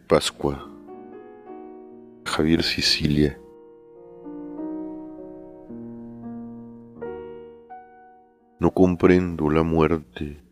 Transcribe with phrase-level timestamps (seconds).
[0.00, 0.68] Pascua,
[2.24, 3.38] Javier Sicilia.
[8.60, 10.42] No comprendo la muerte,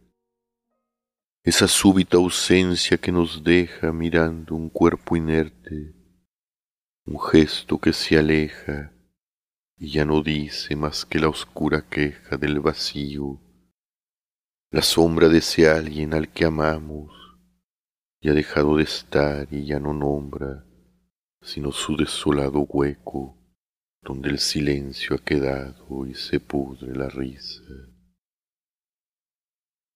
[1.43, 5.95] esa súbita ausencia que nos deja mirando un cuerpo inerte,
[7.05, 8.93] un gesto que se aleja
[9.77, 13.41] y ya no dice más que la oscura queja del vacío,
[14.71, 17.26] la sombra de ese alguien al que amamos
[18.27, 20.65] y ha dejado de estar y ya no nombra
[21.41, 23.39] sino su desolado hueco
[24.03, 27.63] donde el silencio ha quedado y se pudre la risa.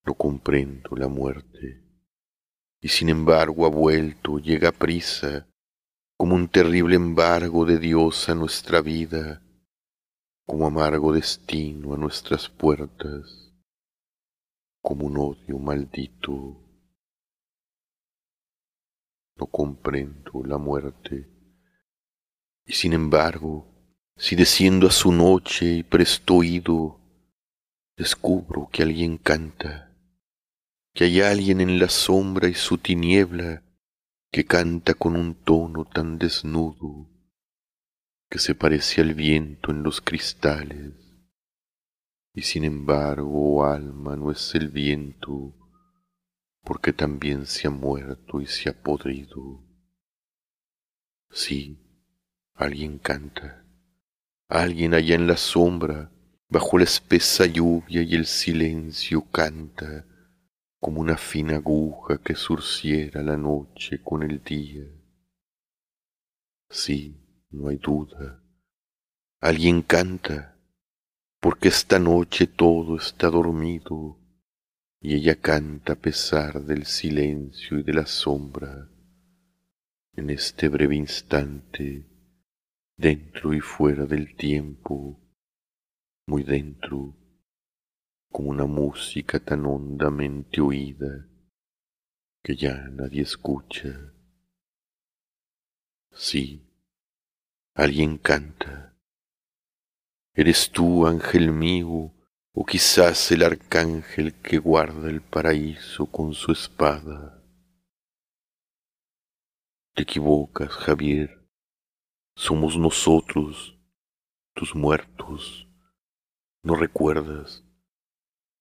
[0.06, 1.82] No comprendo la muerte,
[2.80, 5.48] y sin embargo ha vuelto, llega prisa,
[6.16, 9.42] como un terrible embargo de Dios a nuestra vida,
[10.46, 13.52] como amargo destino a nuestras puertas,
[14.80, 16.69] como un odio maldito.
[19.40, 21.26] No comprendo la muerte,
[22.66, 23.66] y sin embargo,
[24.14, 27.00] si desciendo a su noche y presto oído,
[27.96, 29.96] descubro que alguien canta,
[30.92, 33.62] que hay alguien en la sombra y su tiniebla
[34.30, 37.08] que canta con un tono tan desnudo
[38.28, 40.92] que se parece al viento en los cristales.
[42.34, 45.59] Y sin embargo oh alma no es el viento
[46.62, 49.64] porque también se ha muerto y se ha podrido.
[51.30, 51.78] Sí,
[52.54, 53.64] alguien canta,
[54.48, 56.10] alguien allá en la sombra,
[56.48, 60.06] bajo la espesa lluvia y el silencio canta
[60.78, 64.84] como una fina aguja que surciera la noche con el día.
[66.68, 68.42] Sí, no hay duda,
[69.40, 70.58] alguien canta,
[71.40, 74.19] porque esta noche todo está dormido
[75.00, 78.90] y ella canta a pesar del silencio y de la sombra
[80.12, 82.06] en este breve instante,
[82.96, 85.18] dentro y fuera del tiempo,
[86.26, 87.16] muy dentro
[88.30, 91.26] como una música tan hondamente oída
[92.42, 94.12] que ya nadie escucha.
[96.12, 96.68] Sí,
[97.74, 98.96] alguien canta.
[100.34, 102.12] ¿Eres tú, ángel mío,
[102.52, 107.42] o quizás el arcángel que guarda el paraíso con su espada?
[109.94, 111.46] Te equivocas, Javier.
[112.34, 113.78] Somos nosotros,
[114.54, 115.68] tus muertos.
[116.62, 117.64] ¿No recuerdas?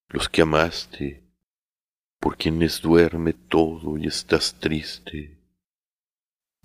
[0.09, 1.23] los que amaste,
[2.19, 5.39] por quienes duerme todo y estás triste.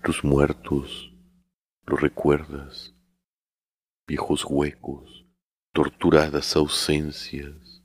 [0.03, 1.13] Tus muertos,
[1.85, 2.95] lo recuerdas,
[4.07, 5.24] viejos huecos,
[5.75, 7.83] torturadas ausencias,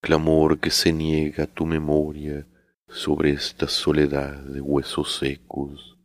[0.00, 2.46] clamor que se niega a tu memoria
[2.86, 5.98] sobre esta soledad de huesos secos,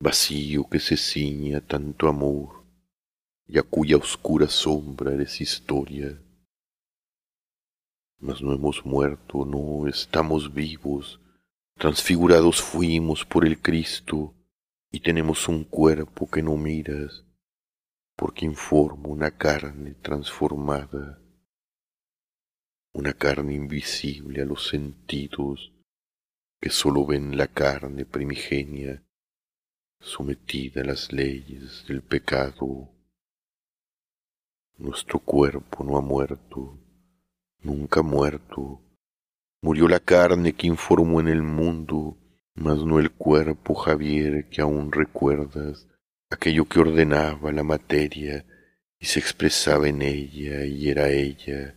[0.00, 2.64] vacío que se ciña tanto amor
[3.46, 6.20] y a cuya oscura sombra eres historia.
[8.18, 11.20] Mas no hemos muerto, no estamos vivos,
[11.78, 14.34] transfigurados fuimos por el Cristo
[14.90, 17.24] y tenemos un cuerpo que no miras,
[18.20, 21.18] porque informa una carne transformada,
[22.92, 25.72] una carne invisible a los sentidos
[26.60, 29.02] que sólo ven la carne primigenia
[30.00, 32.90] sometida a las leyes del pecado.
[34.76, 36.78] Nuestro cuerpo no ha muerto,
[37.62, 38.82] nunca muerto.
[39.62, 42.18] Murió la carne que informó en el mundo,
[42.54, 45.86] mas no el cuerpo, Javier, que aún recuerdas,
[46.30, 48.44] aquello que ordenaba la materia
[48.98, 51.74] y se expresaba en ella y era ella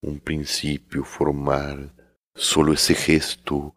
[0.00, 1.92] un principio formal,
[2.34, 3.74] solo ese gesto,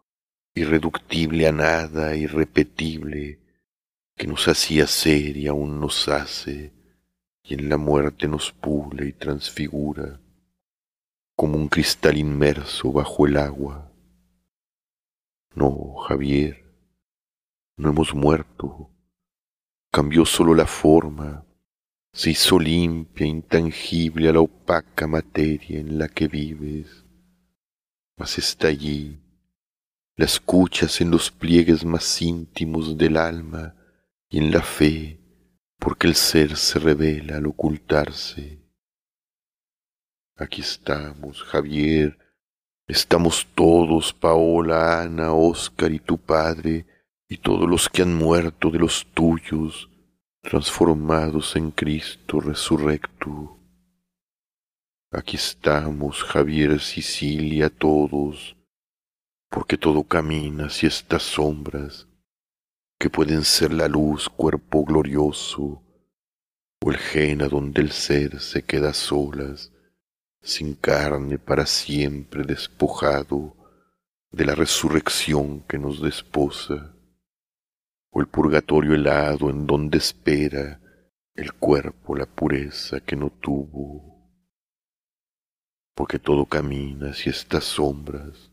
[0.54, 3.40] irreductible a nada, irrepetible,
[4.16, 6.72] que nos hacía ser y aún nos hace,
[7.42, 10.20] y en la muerte nos pule y transfigura
[11.34, 13.90] como un cristal inmerso bajo el agua.
[15.56, 16.64] No, Javier,
[17.76, 18.91] no hemos muerto.
[19.94, 21.44] Cambió solo la forma,
[22.14, 27.04] se hizo limpia, intangible a la opaca materia en la que vives,
[28.16, 29.20] mas está allí,
[30.16, 33.74] la escuchas en los pliegues más íntimos del alma
[34.30, 35.20] y en la fe,
[35.78, 38.62] porque el ser se revela al ocultarse.
[40.36, 42.18] Aquí estamos, Javier.
[42.86, 46.86] Estamos todos, Paola, Ana, Oscar y tu padre,
[47.32, 49.88] y todos los que han muerto de los tuyos,
[50.42, 53.58] transformados en Cristo resurrecto.
[55.10, 58.54] Aquí estamos, Javier, Sicilia, todos,
[59.48, 62.06] porque todo camina hacia estas sombras,
[62.98, 65.82] que pueden ser la luz, cuerpo glorioso,
[66.84, 69.72] o el gen a donde el ser se queda solas,
[70.42, 73.56] sin carne para siempre despojado
[74.30, 76.92] de la resurrección que nos desposa,
[78.12, 80.78] o el purgatorio helado en donde espera
[81.34, 84.30] el cuerpo la pureza que no tuvo,
[85.94, 88.50] porque todo camina hacia estas sombras,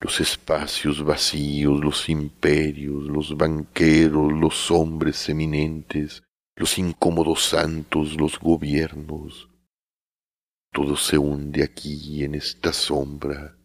[0.00, 6.24] los espacios vacíos, los imperios, los banqueros, los hombres eminentes,
[6.56, 9.48] los incómodos santos, los gobiernos,
[10.72, 13.56] todo se hunde aquí en esta sombra,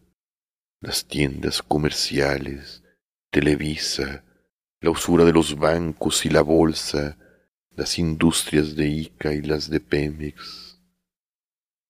[0.82, 2.84] las tiendas comerciales,
[3.32, 4.24] Televisa,
[4.82, 7.18] la usura de los bancos y la bolsa,
[7.72, 10.82] las industrias de Ica y las de Pemex,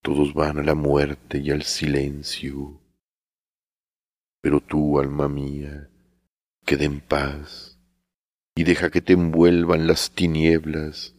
[0.02, 2.82] todos van a la muerte y al silencio.
[4.42, 5.90] Pero tú, alma mía,
[6.66, 7.80] queda en paz
[8.56, 11.16] y deja que te envuelvan las tinieblas,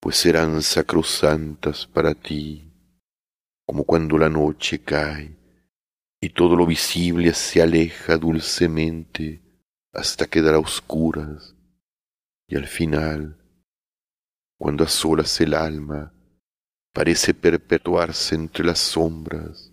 [0.00, 2.66] pues serán sacrosantas para ti
[3.66, 5.36] como cuando la noche cae
[6.20, 9.42] y todo lo visible se aleja dulcemente
[9.96, 11.56] hasta quedar a oscuras
[12.46, 13.38] y al final,
[14.58, 16.12] cuando a solas el alma
[16.92, 19.72] parece perpetuarse entre las sombras,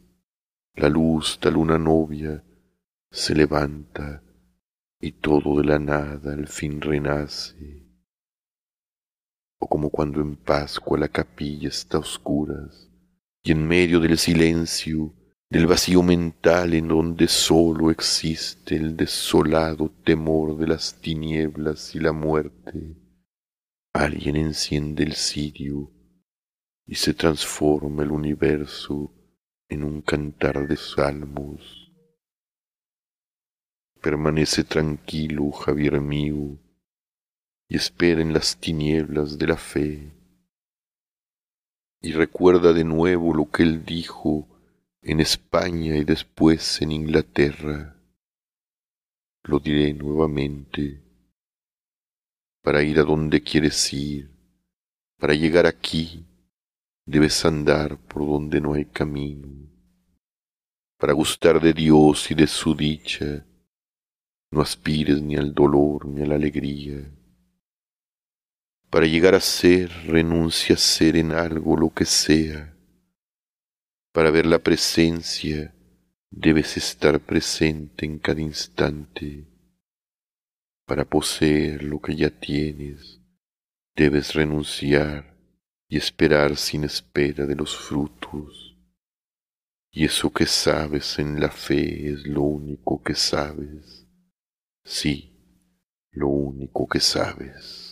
[0.76, 2.42] la luz de luna novia
[3.12, 4.24] se levanta
[5.02, 7.86] y todo de la nada al fin renace.
[9.60, 12.90] O como cuando en Pascua la capilla está a oscuras
[13.44, 15.14] y en medio del silencio,
[15.54, 22.12] del vacío mental en donde solo existe el desolado temor de las tinieblas y la
[22.12, 22.98] muerte,
[23.94, 25.92] alguien enciende el cirio
[26.88, 29.14] y se transforma el universo
[29.70, 31.92] en un cantar de salmos.
[34.02, 36.58] Permanece tranquilo, Javier mío,
[37.70, 40.14] y espera en las tinieblas de la fe
[42.02, 44.48] y recuerda de nuevo lo que él dijo
[45.04, 47.96] en España y después en Inglaterra.
[49.44, 51.02] Lo diré nuevamente.
[52.62, 54.32] Para ir a donde quieres ir,
[55.18, 56.26] para llegar aquí,
[57.06, 59.50] debes andar por donde no hay camino.
[60.98, 63.46] Para gustar de Dios y de su dicha,
[64.52, 67.04] no aspires ni al dolor ni a la alegría
[68.94, 72.73] para llegar a ser, renuncia a ser en algo lo que sea.
[74.14, 75.74] Para ver la presencia,
[76.30, 79.48] debes estar presente en cada instante.
[80.86, 83.20] Para poseer lo que ya tienes,
[83.96, 85.36] debes renunciar
[85.88, 88.78] y esperar sin espera de los frutos.
[89.90, 94.08] Y eso que sabes en la fe es lo único que sabes.
[94.84, 95.36] Sí,
[96.12, 97.83] lo único que sabes.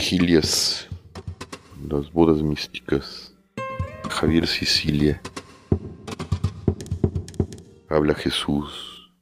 [0.00, 0.88] Vigilias,
[1.86, 3.34] las bodas místicas,
[4.08, 5.20] Javier Sicilia.
[7.86, 9.12] Habla Jesús,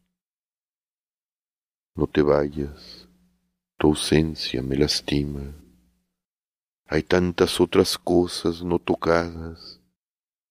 [1.97, 3.09] no te vayas,
[3.77, 5.53] tu ausencia me lastima.
[6.87, 9.81] Hay tantas otras cosas no tocadas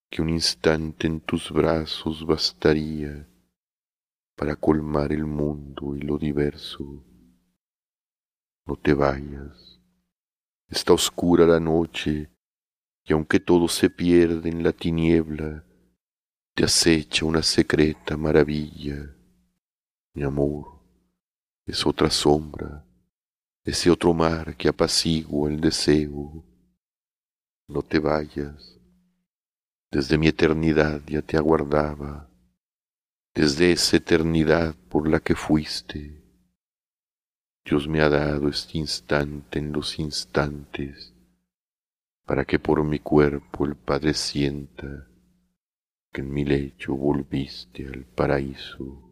[0.09, 3.25] que un instante en tus brazos bastaría
[4.35, 6.83] para colmar el mundo y lo diverso.
[8.65, 9.66] No te vayas
[10.69, 12.29] Está oscura la noche,
[13.05, 15.63] y aunque todo se pierde en la tiniebla,
[16.53, 19.15] te acecha una secreta maravilla.
[20.13, 20.81] Mi amor,
[21.65, 22.85] es otra sombra,
[23.63, 26.43] ese otro mar que apacigua el deseo.
[27.69, 28.77] No te vayas,
[29.89, 32.29] desde mi eternidad ya te aguardaba,
[33.33, 36.16] desde esa eternidad por la que fuiste
[37.69, 41.13] Dios me ha dado este instante en los instantes
[42.25, 45.05] para que por mi cuerpo el Padre sienta
[46.13, 49.11] que en mi lecho volviste al paraíso.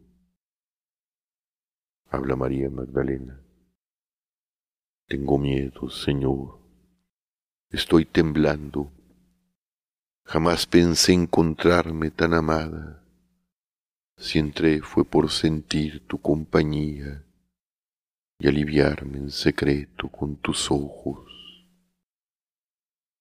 [2.08, 3.38] Habla María Magdalena.
[5.06, 6.58] Tengo miedo, Señor.
[7.68, 8.90] Estoy temblando.
[10.24, 13.04] Jamás pensé encontrarme tan amada.
[14.16, 17.25] Si entré fue por sentir tu compañía
[18.38, 21.28] y aliviarme en secreto con tus ojos.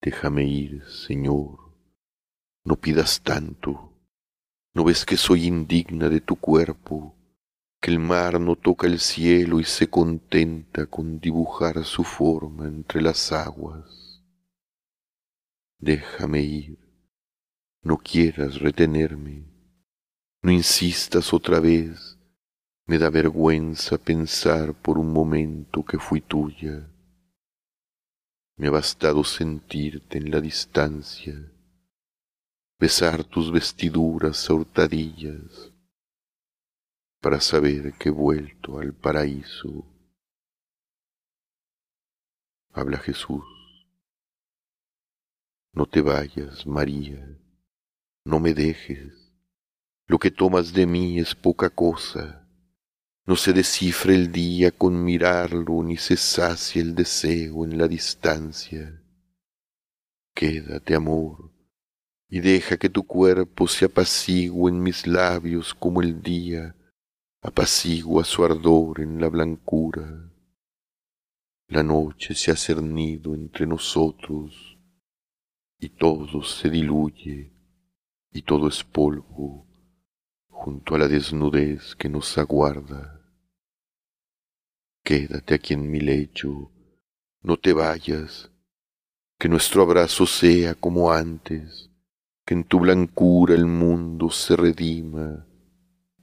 [0.02, 1.74] Déjame ir, Señor,
[2.64, 3.94] no pidas tanto,
[4.74, 7.16] no ves que soy indigna de tu cuerpo,
[7.82, 13.02] que el mar no toca el cielo y se contenta con dibujar su forma entre
[13.02, 14.24] las aguas.
[15.80, 16.80] Déjame ir,
[17.84, 19.46] no quieras retenerme,
[20.42, 22.15] no insistas otra vez,
[22.88, 26.88] me da vergüenza pensar por un momento que fui tuya.
[28.58, 31.34] Me ha bastado sentirte en la distancia,
[32.80, 35.74] besar tus vestiduras a hurtadillas,
[37.20, 39.92] para saber que he vuelto al paraíso.
[42.72, 43.44] Habla Jesús.
[45.74, 47.38] No te vayas, María,
[48.24, 49.34] no me dejes.
[50.08, 52.45] Lo que tomas de mí es poca cosa.
[53.28, 59.02] No se descifra el día con mirarlo, ni se sacia el deseo en la distancia.
[60.36, 61.52] Quédate, amor,
[62.30, 66.76] y deja que tu cuerpo se apacigüe en mis labios como el día
[67.42, 70.32] apacigua su ardor en la blancura.
[71.68, 74.78] La noche se ha cernido entre nosotros
[75.80, 77.52] y todo se diluye
[78.32, 79.66] y todo es polvo
[80.48, 83.15] junto a la desnudez que nos aguarda.
[85.06, 86.72] Quédate aquí en mi lecho,
[87.44, 88.50] no te vayas,
[89.38, 91.92] que nuestro abrazo sea como antes,
[92.44, 95.46] que en tu blancura el mundo se redima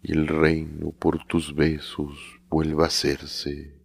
[0.02, 3.80] y el reino por tus besos vuelva a hacerse.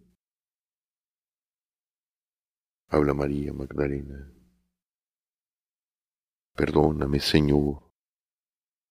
[2.88, 4.32] Habla María Magdalena.
[6.56, 7.88] Perdóname, Señor,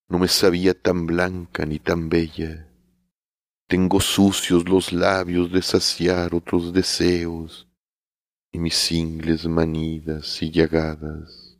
[0.07, 2.66] no me sabía tan blanca ni tan bella.
[3.67, 7.67] Tengo sucios los labios de saciar otros deseos
[8.49, 11.59] y mis ingles manidas y llagadas.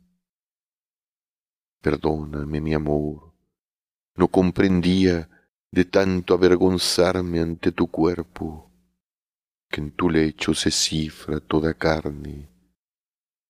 [1.82, 3.34] Perdóname, mi amor,
[4.14, 5.28] no comprendía
[5.70, 8.72] de tanto avergonzarme ante tu cuerpo,
[9.68, 12.48] que en tu lecho se cifra toda carne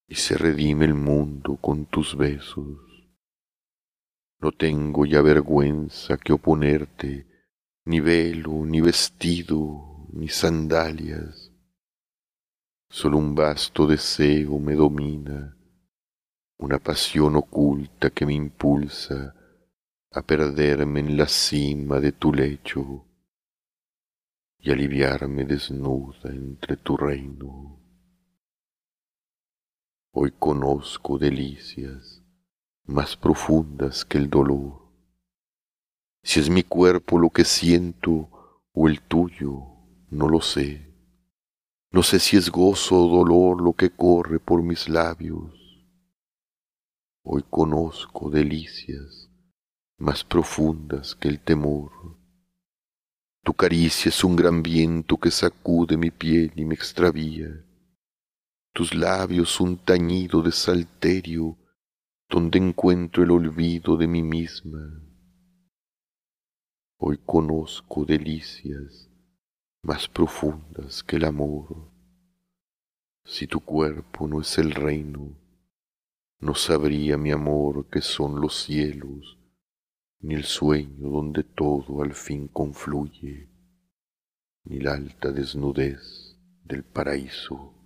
[0.09, 2.81] y se redime el mundo con tus besos.
[4.41, 7.28] No tengo ya vergüenza que oponerte,
[7.89, 11.51] ni velo, ni vestido, ni sandalias.
[12.91, 15.57] Solo un vasto deseo me domina,
[16.59, 19.35] una pasión oculta que me impulsa
[20.11, 23.07] a perderme en la cima de tu lecho
[24.59, 27.81] y aliviarme desnuda entre tu reino.
[30.13, 32.23] Hoy conozco delicias
[32.85, 34.88] más profundas que el dolor.
[36.23, 38.29] Si es mi cuerpo lo que siento
[38.73, 39.63] o el tuyo,
[40.11, 40.89] no lo sé.
[41.91, 45.55] No sé si es gozo o dolor lo que corre por mis labios.
[47.23, 49.31] Hoy conozco delicias
[49.99, 51.91] más profundas que el temor.
[53.43, 57.49] Tu caricia es un gran viento que sacude mi piel y me extravía.
[58.73, 61.57] Tus labios un tañido de salterio
[62.29, 65.08] donde encuentro el olvido de mí misma.
[67.01, 69.09] Hoy conozco delicias
[69.83, 71.93] más profundas que el amor.
[73.25, 75.39] Si tu cuerpo no es el reino,
[76.41, 79.39] no sabría mi amor que son los cielos
[80.19, 83.49] ni el sueño donde todo al fin confluye,
[84.65, 87.78] ni la alta desnudez del paraíso.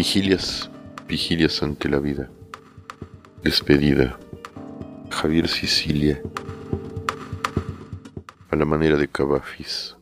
[0.00, 0.70] Vigilias,
[1.06, 2.30] vigilias ante la vida.
[3.42, 4.18] Despedida.
[5.10, 6.22] Javier Sicilia.
[8.48, 9.98] A la manera de Cavafis.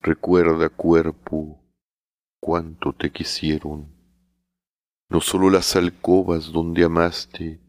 [0.00, 1.60] Recuerda, cuerpo,
[2.38, 3.88] cuánto te quisieron.
[5.08, 7.60] No solo las alcobas donde amaste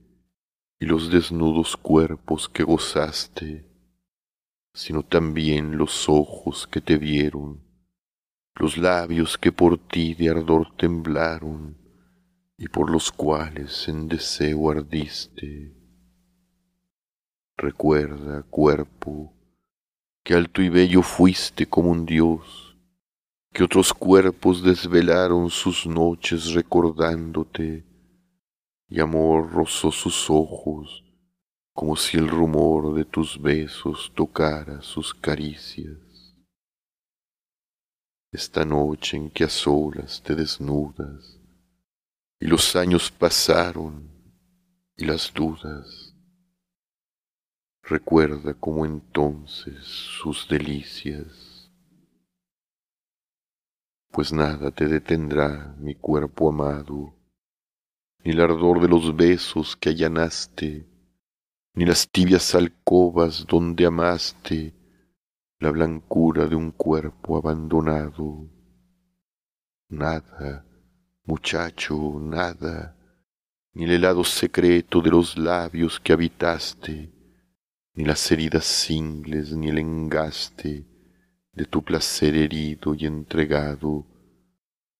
[0.79, 3.65] y los desnudos cuerpos que gozaste,
[4.75, 7.68] sino también los ojos que te vieron
[8.55, 11.77] los labios que por ti de ardor temblaron
[12.57, 15.73] y por los cuales en deseo ardiste.
[17.57, 19.33] Recuerda, cuerpo,
[20.23, 22.77] que alto y bello fuiste como un dios,
[23.51, 27.85] que otros cuerpos desvelaron sus noches recordándote,
[28.87, 31.03] y amor rozó sus ojos
[31.79, 36.08] como si el rumor de tus besos tocara sus caricias.
[38.31, 41.39] Esta noche en que a solas te desnudas
[42.39, 44.07] y los años pasaron
[44.95, 46.13] y las dudas,
[47.81, 51.71] recuerda como entonces sus delicias,
[54.11, 57.15] pues nada te detendrá mi cuerpo amado,
[58.23, 60.85] ni el ardor de los besos que allanaste,
[61.73, 64.78] ni las tibias alcobas donde amaste
[65.59, 68.49] la blancura de un cuerpo abandonado.
[69.89, 70.65] Nada,
[71.25, 72.95] muchacho, nada,
[73.73, 77.11] ni el helado secreto de los labios que habitaste,
[77.93, 80.85] ni las heridas singles, ni el engaste
[81.51, 84.05] de tu placer herido y entregado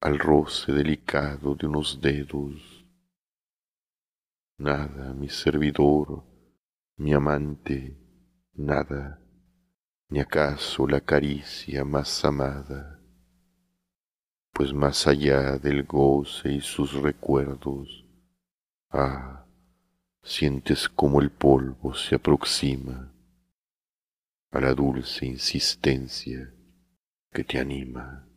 [0.02, 2.86] al roce delicado de unos dedos.
[4.58, 6.26] Nada, mi servidor,
[6.98, 7.98] mi amante,
[8.56, 9.19] nada,
[10.10, 13.00] ni acaso la caricia más amada,
[14.52, 18.06] pues más allá del goce y sus recuerdos,
[18.90, 19.46] ah,
[20.24, 23.14] sientes como el polvo se aproxima
[24.52, 26.54] a la dulce insistencia
[27.32, 28.29] que te anima.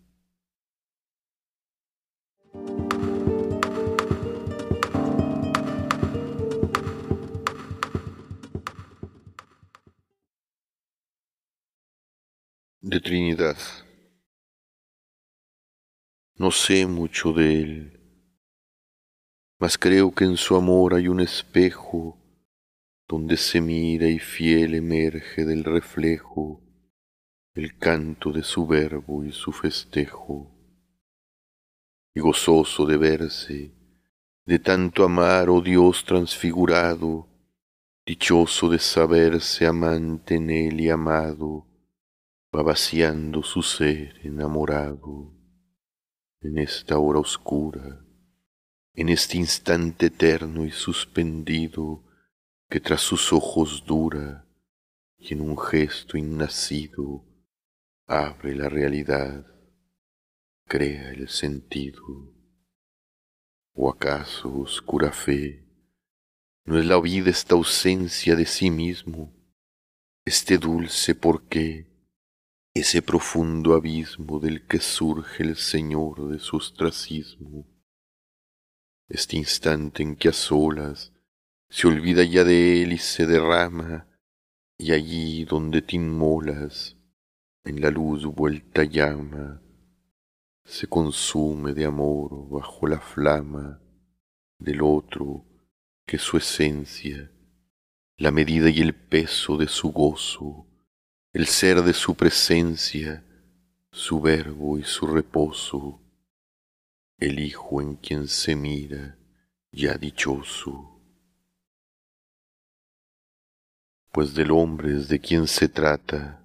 [12.83, 13.57] De Trinidad.
[16.35, 18.01] No sé mucho de él,
[19.61, 22.19] mas creo que en su amor hay un espejo
[23.07, 26.61] donde se mira y fiel emerge del reflejo
[27.55, 30.51] el canto de su verbo y su festejo.
[32.15, 33.71] Y gozoso de verse,
[34.45, 37.29] de tanto amar, oh Dios transfigurado,
[38.05, 41.72] dichoso de saberse amante en él y amado,
[42.55, 45.33] va vaciando su ser enamorado
[46.43, 48.05] en esta hora oscura,
[48.95, 52.05] en este instante eterno y suspendido
[52.69, 54.47] que tras sus ojos dura
[55.17, 57.25] y en un gesto innacido
[58.07, 59.47] abre la realidad,
[60.67, 62.35] crea el sentido.
[63.73, 65.67] ¿O acaso, oscura fe,
[66.67, 69.33] no es la vida esta ausencia de sí mismo,
[70.27, 71.92] este dulce porqué
[72.75, 77.67] ese profundo abismo del que surge el Señor de su ostracismo,
[79.09, 81.13] este instante en que a solas
[81.69, 84.09] se olvida ya de él y se derrama,
[84.79, 86.97] y allí donde te inmolas,
[87.65, 89.63] en la luz vuelta llama,
[90.65, 93.81] se consume de amor bajo la flama
[94.59, 95.45] del otro
[96.07, 97.31] que su esencia,
[98.17, 100.67] la medida y el peso de su gozo,
[101.35, 103.25] el ser de su presencia,
[103.91, 105.99] su verbo y su reposo,
[107.17, 109.17] el Hijo en quien se mira
[109.71, 111.01] ya dichoso.
[114.11, 116.45] Pues del hombre es de quien se trata,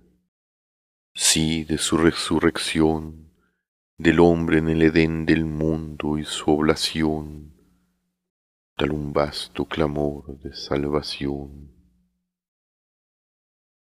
[1.13, 3.34] sí, de su resurrección,
[3.97, 7.54] del hombre en el Edén del mundo y su oblación,
[8.78, 11.77] tal un vasto clamor de salvación.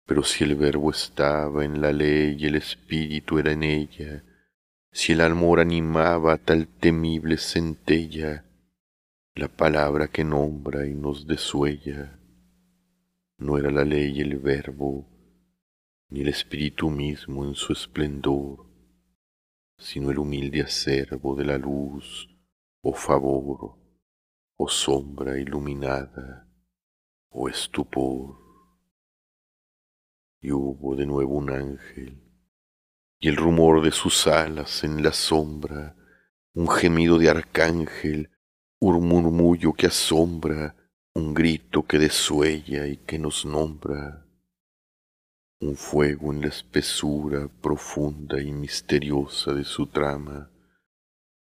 [0.05, 4.23] Pero si el verbo estaba en la ley y el espíritu era en ella,
[4.91, 8.45] si el amor animaba tal temible centella,
[9.35, 12.19] la palabra que nombra y nos desuella,
[13.37, 15.07] no era la ley el verbo,
[16.09, 18.65] ni el espíritu mismo en su esplendor,
[19.77, 22.27] sino el humilde acervo de la luz,
[22.81, 23.77] o favor,
[24.57, 26.47] o sombra iluminada,
[27.29, 28.40] o estupor
[30.41, 32.19] y hubo de nuevo un ángel,
[33.19, 35.95] y el rumor de sus alas en la sombra,
[36.53, 38.31] un gemido de arcángel,
[38.79, 40.75] un murmullo que asombra,
[41.13, 44.25] un grito que desuella y que nos nombra,
[45.59, 50.49] un fuego en la espesura profunda y misteriosa de su trama,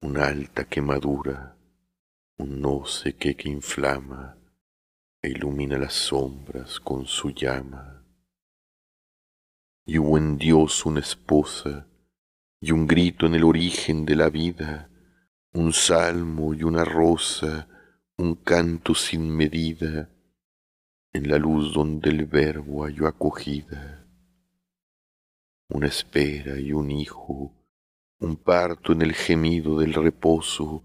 [0.03, 1.57] una alta quemadura,
[2.39, 4.37] un no sé qué que inflama
[5.23, 7.98] e ilumina las sombras con su llama
[9.89, 11.87] y hubo en Dios una esposa,
[12.61, 14.91] y un grito en el origen de la vida,
[15.55, 17.67] un salmo y una rosa,
[18.19, 20.11] un canto sin medida,
[21.11, 24.07] en la luz donde el verbo halló acogida,
[25.71, 27.55] una espera y un hijo,
[28.19, 30.83] un parto en el gemido del reposo,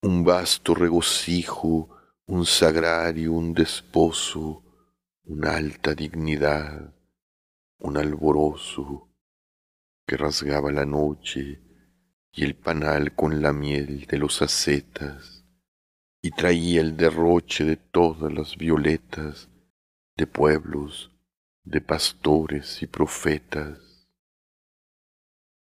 [0.00, 1.90] un vasto regocijo,
[2.24, 4.62] un sagrario, un desposo,
[5.24, 6.94] una alta dignidad,
[7.78, 9.08] un alborozo
[10.06, 11.60] que rasgaba la noche
[12.32, 15.44] y el panal con la miel de los acetas
[16.20, 19.48] y traía el derroche de todas las violetas
[20.16, 21.12] de pueblos,
[21.62, 24.08] de pastores y profetas.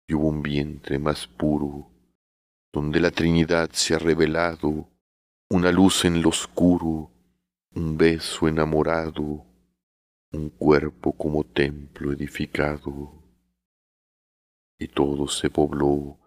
[0.06, 1.90] Y hubo un vientre más puro,
[2.72, 4.88] donde la Trinidad se ha revelado,
[5.50, 7.10] una luz en lo oscuro,
[7.74, 9.44] un beso enamorado,
[10.32, 13.12] un cuerpo como templo edificado.
[14.78, 16.18] Y todo se pobló,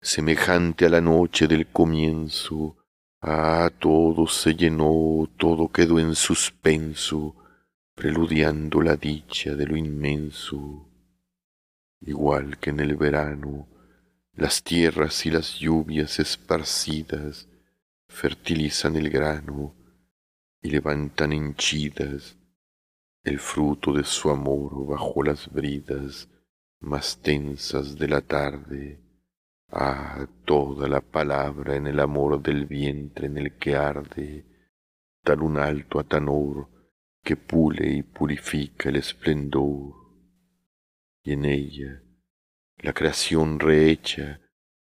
[0.00, 2.76] semejante a la noche del comienzo,
[3.22, 7.36] Ah, todo se llenó, todo quedó en suspenso,
[7.94, 10.88] preludiando la dicha de lo inmenso.
[12.00, 13.68] Igual que en el verano,
[14.32, 17.46] las tierras y las lluvias esparcidas
[18.08, 19.74] fertilizan el grano
[20.62, 22.38] y levantan henchidas
[23.24, 26.28] el fruto de su amor bajo las bridas
[26.80, 29.10] más tensas de la tarde
[29.72, 34.44] Ah, toda la palabra en el amor del vientre en el que arde,
[35.22, 36.68] tal un alto atanor
[37.22, 39.94] que pule y purifica el esplendor.
[41.22, 42.02] Y en ella
[42.78, 44.40] la creación rehecha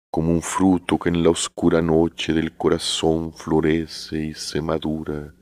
[0.10, 5.36] como un fruto que en la oscura noche del corazón florece y se madura,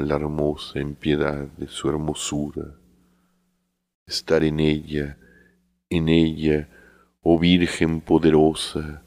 [0.00, 2.78] la hermosa en piedad de su hermosura.
[4.06, 5.18] Estar en ella,
[5.88, 6.68] en ella,
[7.22, 9.04] oh Virgen poderosa,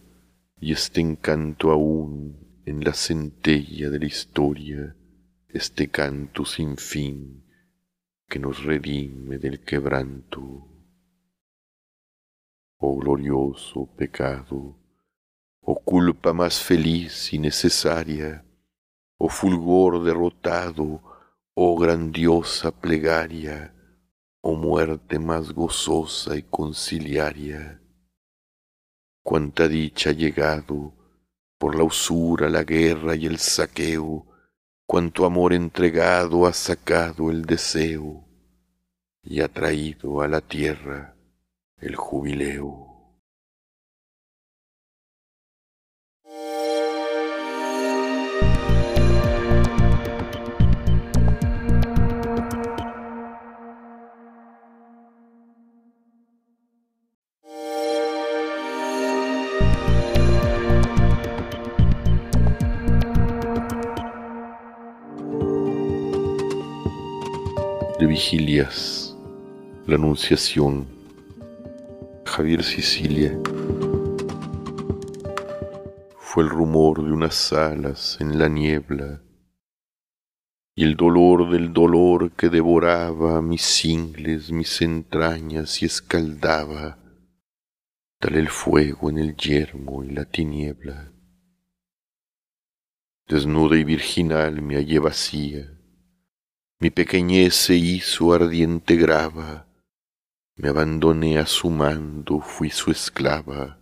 [0.60, 4.95] y este encanto aún en la centella de la historia,
[5.50, 7.43] este canto sin fin
[8.28, 10.67] que nos redime del quebranto.
[12.78, 14.78] Oh glorioso pecado,
[15.62, 18.43] oh culpa más feliz y necesaria,
[19.18, 21.02] oh fulgor derrotado,
[21.54, 23.74] oh grandiosa plegaria,
[24.42, 27.82] oh muerte más gozosa y conciliaria
[29.28, 30.94] cuánta dicha ha llegado
[31.58, 34.26] por la usura, la guerra y el saqueo,
[34.86, 38.26] cuánto amor entregado ha sacado el deseo
[39.22, 41.18] y ha traído a la tierra
[41.76, 42.87] el jubileo.
[68.18, 69.16] Vigilias,
[69.86, 70.88] la Anunciación,
[72.26, 73.40] Javier Sicilia.
[76.18, 79.22] Fue el rumor de unas alas en la niebla
[80.74, 86.98] y el dolor del dolor que devoraba mis ingles, mis entrañas y escaldaba,
[88.20, 91.12] tal el fuego en el yermo y la tiniebla.
[93.28, 95.77] Desnuda y virginal me hallé vacía,
[96.80, 99.66] mi pequeñez se hizo ardiente grava,
[100.56, 103.80] me abandoné a su mando, fui su esclava,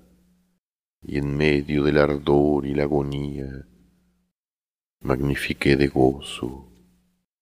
[1.02, 3.68] y en medio del ardor y la agonía,
[5.02, 6.72] magnifiqué de gozo,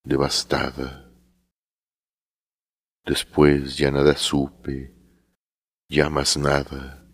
[0.03, 1.11] devastada.
[3.05, 4.91] Después ya nada supe,
[5.87, 7.07] ya más nada,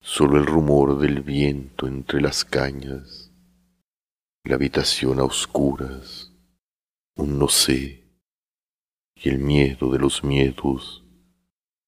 [0.00, 3.32] solo el rumor del viento entre las cañas,
[4.44, 6.35] la habitación a oscuras,
[7.16, 8.04] un no sé,
[9.14, 11.04] y el miedo de los miedos,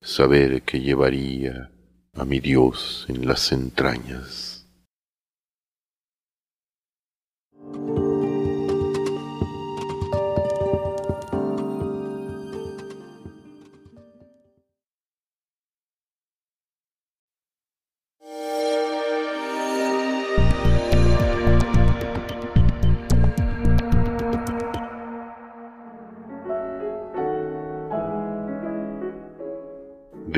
[0.01, 1.71] saber que llevaría
[2.15, 4.58] a mi Dios en las entrañas.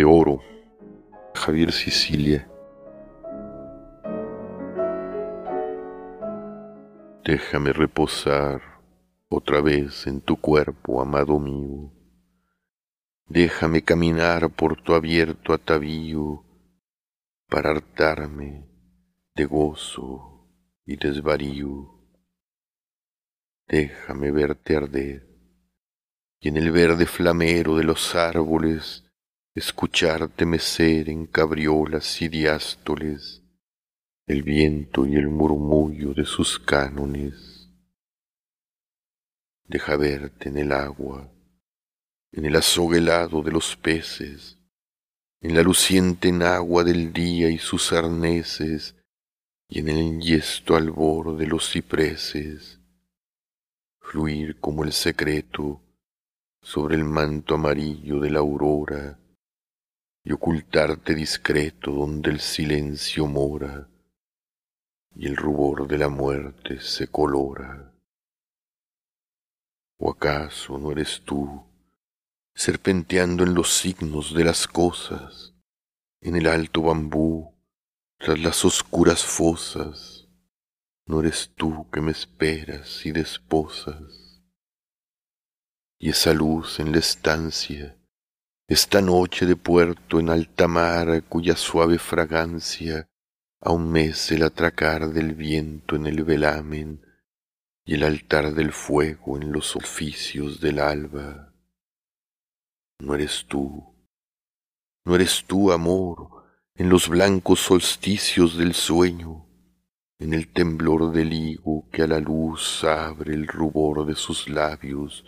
[0.01, 0.41] De oro,
[1.35, 2.49] Javier Sicilia.
[7.23, 8.63] Déjame reposar
[9.29, 11.93] otra vez en tu cuerpo, amado mío.
[13.29, 16.47] Déjame caminar por tu abierto atavío
[17.51, 18.67] para hartarme
[19.35, 20.49] de gozo
[20.87, 21.91] y desvarío.
[23.69, 25.29] Déjame verte arder
[26.41, 29.05] y en el verde flamero de los árboles
[29.55, 33.43] escucharte mecer en cabriolas y diástoles,
[34.27, 37.69] el viento y el murmullo de sus cánones.
[39.65, 41.29] Deja verte en el agua,
[42.31, 44.57] en el azogue helado de los peces,
[45.41, 48.95] en la luciente enagua del día y sus arneses,
[49.69, 52.81] y en el enhiesto albor de los cipreses,
[54.01, 55.83] fluir como el secreto
[56.63, 59.21] sobre el manto amarillo de la aurora
[60.31, 63.89] y ocultarte discreto donde el silencio mora
[65.17, 67.93] y el rubor de la muerte se colora.
[69.99, 71.67] ¿O acaso no eres tú?
[72.55, 75.53] serpenteando en los signos de las cosas,
[76.21, 77.53] en el alto bambú,
[78.17, 80.29] tras las oscuras fosas,
[81.07, 84.43] no eres tú que me esperas y desposas.
[85.99, 88.00] Y esa luz en la estancia,
[88.71, 93.09] esta noche de puerto en alta mar, cuya suave fragancia
[93.61, 97.05] aún mece el atracar del viento en el velamen
[97.85, 101.53] y el altar del fuego en los oficios del alba.
[103.01, 103.93] No eres tú,
[105.05, 106.45] no eres tú, amor,
[106.77, 109.49] en los blancos solsticios del sueño,
[110.21, 115.25] en el temblor del higo que a la luz abre el rubor de sus labios,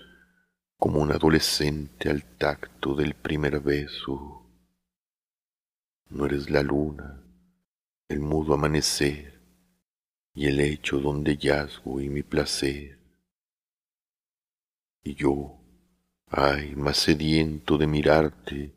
[0.83, 4.51] como un adolescente al tacto del primer beso.
[6.09, 7.23] No eres la luna,
[8.09, 9.41] el mudo amanecer
[10.35, 12.99] y el hecho donde yazgo y mi placer.
[15.05, 15.61] Y yo,
[16.27, 18.75] Ay, más sediento de mirarte,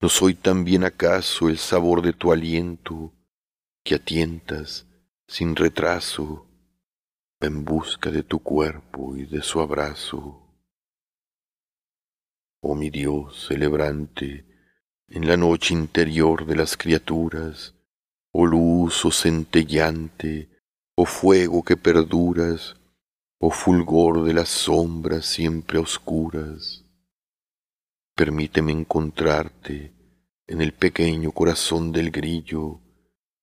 [0.00, 3.12] ¿no soy también acaso el sabor de tu aliento
[3.84, 4.88] que atientas
[5.28, 6.48] sin retraso
[7.38, 10.47] en busca de tu cuerpo y de su abrazo?
[12.60, 14.44] Oh mi Dios celebrante,
[15.06, 17.76] en la noche interior de las criaturas,
[18.32, 20.48] oh luz, oh centellante,
[20.96, 22.74] oh fuego que perduras,
[23.38, 26.84] oh fulgor de las sombras siempre oscuras,
[28.16, 29.94] permíteme encontrarte
[30.48, 32.80] en el pequeño corazón del grillo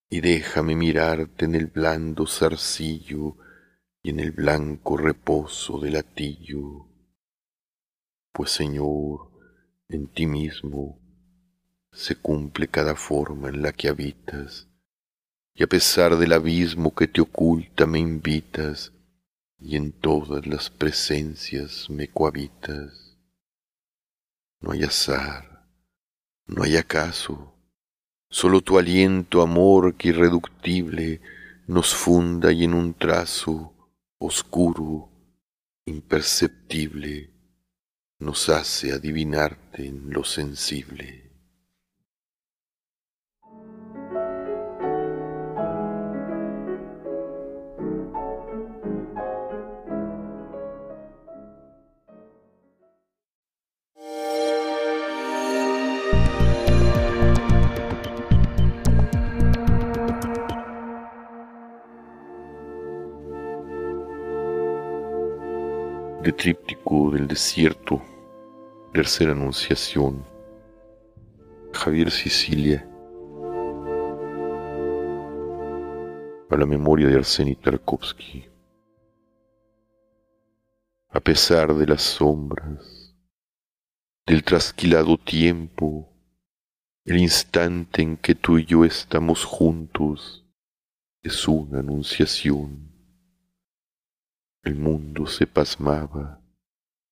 [0.09, 3.37] y déjame mirarte en el blando zarcillo
[4.03, 6.94] y en el blanco reposo del atillo.
[8.35, 9.31] Pues Señor,
[9.87, 10.99] en ti mismo
[11.93, 14.67] se cumple cada forma en la que habitas,
[15.53, 18.91] y a pesar del abismo que te oculta me invitas
[19.57, 23.17] y en todas las presencias me cohabitas.
[24.59, 25.69] No hay azar,
[26.45, 27.55] no hay acaso,
[28.29, 31.21] solo tu aliento, amor que irreductible
[31.67, 33.73] nos funda y en un trazo
[34.17, 35.09] oscuro,
[35.85, 37.34] imperceptible,
[38.19, 41.24] nos hace adivinarte en lo sensible.
[66.37, 68.01] Tríptico del Desierto,
[68.93, 70.23] tercera anunciación,
[71.71, 72.85] Javier Sicilia,
[76.49, 78.49] a la memoria de Arseny Tarkovsky.
[81.09, 83.15] A pesar de las sombras,
[84.27, 86.13] del trasquilado tiempo,
[87.05, 90.45] el instante en que tú y yo estamos juntos
[91.23, 92.94] es una anunciación
[94.65, 96.41] el mundo se pasmaba,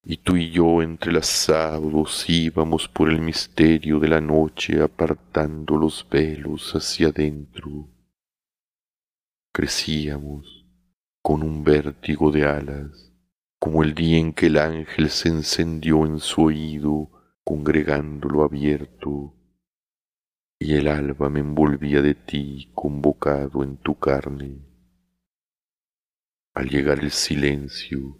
[0.04, 6.74] y tú y yo entrelazados íbamos por el misterio de la noche apartando los velos
[6.74, 7.88] hacia adentro.
[9.54, 10.66] Crecíamos
[11.22, 13.14] con un vértigo de alas,
[13.60, 17.12] como el día en que el ángel se encendió en su oído,
[17.44, 19.36] congregándolo abierto,
[20.60, 24.73] y el alba me envolvía de ti convocado en tu carne.
[26.54, 28.20] Al llegar el silencio,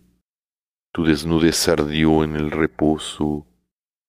[0.92, 3.46] tu desnudez ardió en el reposo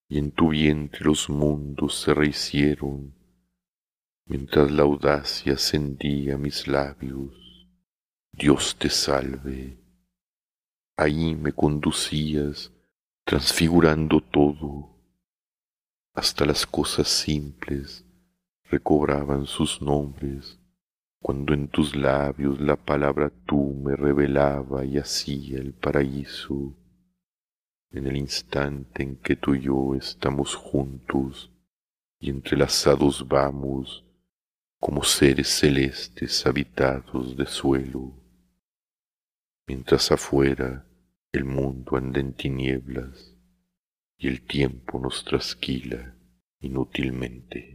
[0.07, 3.13] y en tu vientre los mundos se rehicieron,
[4.25, 7.69] mientras la audacia ascendía mis labios.
[8.31, 9.77] Dios te salve.
[10.97, 12.71] Ahí me conducías,
[13.25, 14.89] transfigurando todo,
[16.15, 18.03] hasta las cosas simples
[18.63, 20.59] recobraban sus nombres
[21.19, 26.75] cuando en tus labios la palabra tú me revelaba y hacía el paraíso,
[27.91, 31.51] en el instante en que tú y yo estamos juntos
[32.19, 34.03] y entrelazados vamos,
[34.79, 38.13] como seres celestes habitados de suelo,
[39.67, 40.85] mientras afuera
[41.31, 43.35] el mundo anda en tinieblas
[44.17, 46.15] y el tiempo nos trasquila
[46.59, 47.74] inútilmente.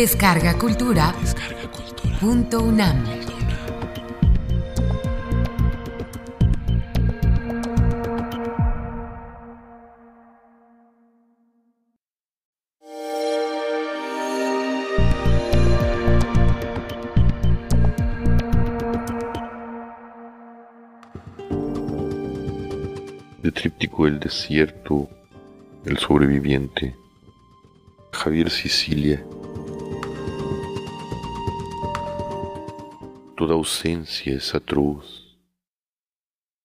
[0.00, 1.14] Descarga Cultura.
[2.18, 3.04] Punto UNAM.
[23.42, 25.10] De Tríptico El Desierto,
[25.84, 26.96] El Sobreviviente,
[28.12, 29.22] Javier Sicilia.
[33.40, 35.38] Toda ausencia es atroz,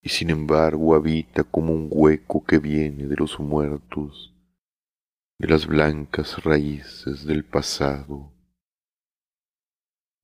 [0.04, 4.36] y sin embargo habita como un hueco que viene de los muertos,
[5.40, 8.34] de las blancas raíces del pasado.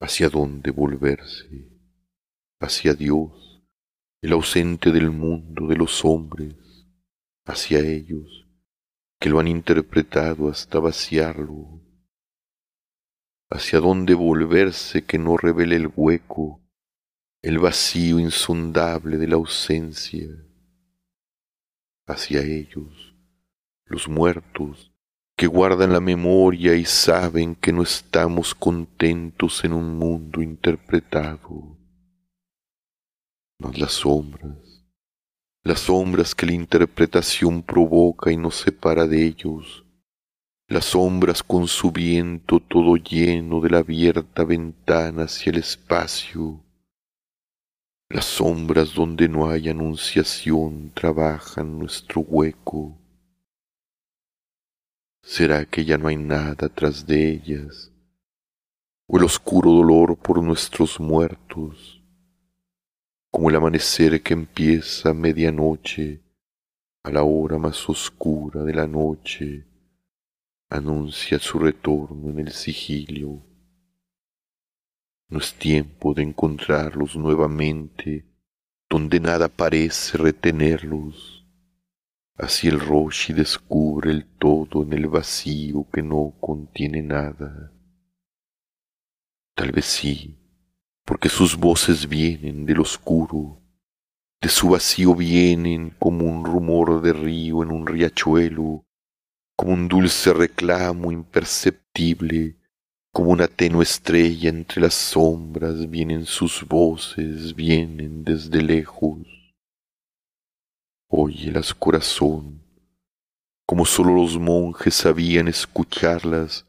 [0.02, 1.70] ¿Hacia dónde volverse?
[2.60, 3.64] Hacia Dios,
[4.22, 6.86] el ausente del mundo de los hombres,
[7.46, 8.46] hacia ellos,
[9.22, 11.81] que lo han interpretado hasta vaciarlo
[13.52, 16.62] hacia dónde volverse que no revele el hueco,
[17.42, 20.30] el vacío insondable de la ausencia,
[22.08, 23.14] hacia ellos,
[23.86, 24.94] los muertos,
[25.36, 31.78] que guardan la memoria y saben que no estamos contentos en un mundo interpretado,
[33.60, 34.86] mas las sombras,
[35.64, 39.81] las sombras que la interpretación provoca y nos separa de ellos,
[40.72, 46.64] las sombras con su viento todo lleno de la abierta ventana hacia el espacio,
[48.08, 52.98] las sombras donde no hay anunciación trabajan nuestro hueco.
[55.22, 57.92] ¿Será que ya no hay nada tras de ellas?
[59.08, 62.02] ¿O el oscuro dolor por nuestros muertos?
[63.30, 66.22] Como el amanecer que empieza a medianoche,
[67.04, 69.66] a la hora más oscura de la noche,
[70.72, 73.44] anuncia su retorno en el sigilio.
[75.28, 78.26] No es tiempo de encontrarlos nuevamente
[78.90, 81.46] donde nada parece retenerlos.
[82.36, 87.74] Así el Roshi descubre el todo en el vacío que no contiene nada.
[89.54, 90.38] Tal vez sí,
[91.06, 93.62] porque sus voces vienen del oscuro,
[94.42, 98.86] de su vacío vienen como un rumor de río en un riachuelo,
[99.62, 102.58] como un dulce reclamo imperceptible,
[103.13, 109.19] como una tenue estrella entre las sombras, vienen sus voces, vienen desde lejos.
[111.08, 112.63] Óyelas corazón,
[113.67, 116.65] como sólo los monjes sabían escucharlas,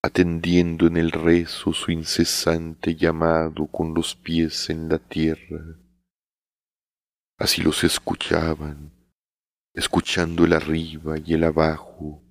[0.00, 5.60] atendiendo en el rezo su incesante llamado con los pies en la tierra.
[7.36, 8.92] Así los escuchaban,
[9.74, 12.22] escuchando el arriba y el abajo,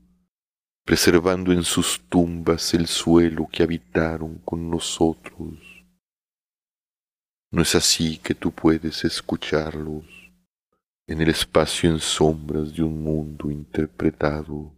[0.85, 5.85] preservando en sus tumbas el suelo que habitaron con nosotros.
[7.49, 10.05] No es así que tú puedes escucharlos
[11.07, 14.73] en el espacio en sombras de un mundo interpretado,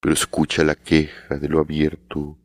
[0.00, 2.38] pero escucha la queja de lo abierto,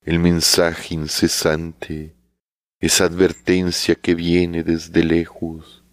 [0.00, 2.16] el mensaje incesante,
[2.80, 5.83] esa advertencia que viene desde lejos,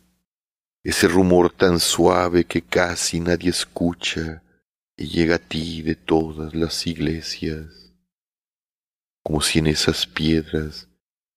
[0.83, 4.43] ese rumor tan suave que casi nadie escucha
[4.97, 7.93] y llega a ti de todas las iglesias,
[9.23, 10.89] como si en esas piedras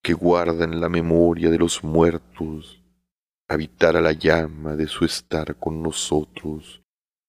[0.02, 2.82] que guardan la memoria de los muertos
[3.46, 6.82] habitara la llama de su estar con nosotros,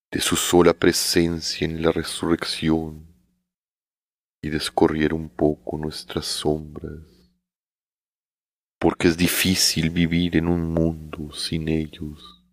[0.09, 3.13] de su sola presencia en la resurrección,
[4.41, 7.14] y descorriera un poco nuestras sombras
[8.85, 12.43] porque es difícil vivir en un mundo sin ellos.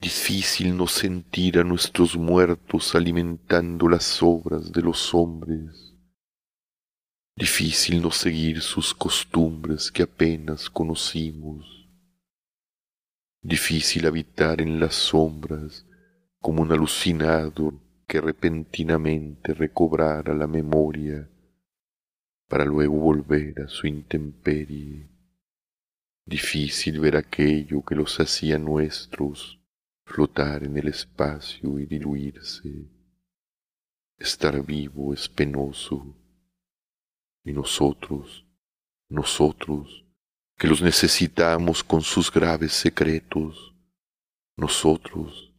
[0.00, 5.96] Difícil no sentir a nuestros muertos alimentando las obras de los hombres.
[7.34, 11.88] Difícil no seguir sus costumbres que apenas conocimos.
[13.42, 15.84] Difícil habitar en las sombras
[16.38, 17.74] como un alucinado
[18.06, 21.28] que repentinamente recobrara la memoria
[22.46, 25.11] para luego volver a su intemperie.
[26.24, 29.58] Difícil ver aquello que los hacía nuestros
[30.04, 32.88] flotar en el espacio y diluirse.
[34.18, 36.16] Estar vivo es penoso.
[37.44, 38.46] Y nosotros,
[39.08, 40.04] nosotros,
[40.56, 43.74] que los necesitamos con sus graves secretos,
[44.56, 45.52] nosotros,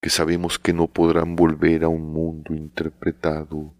[0.00, 3.74] que sabemos que no podrán volver a un mundo interpretado,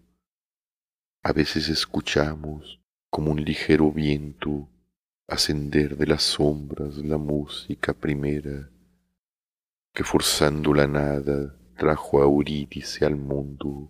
[1.23, 2.79] a veces escuchamos
[3.09, 4.69] como un ligero viento
[5.31, 8.69] ascender de las sombras la música primera
[9.93, 13.89] que forzando la nada trajo a Eurídice al mundo,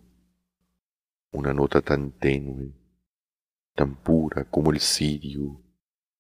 [1.32, 2.72] una nota tan tenue,
[3.74, 5.60] tan pura como el cirio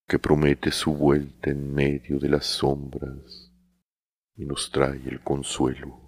[0.07, 3.51] que promete su vuelta en medio de las sombras
[4.35, 6.00] y nos trae el consuelo.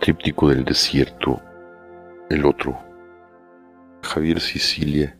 [0.00, 1.40] Tríptico del Desierto,
[2.28, 2.78] el otro,
[4.02, 5.18] Javier Sicilia.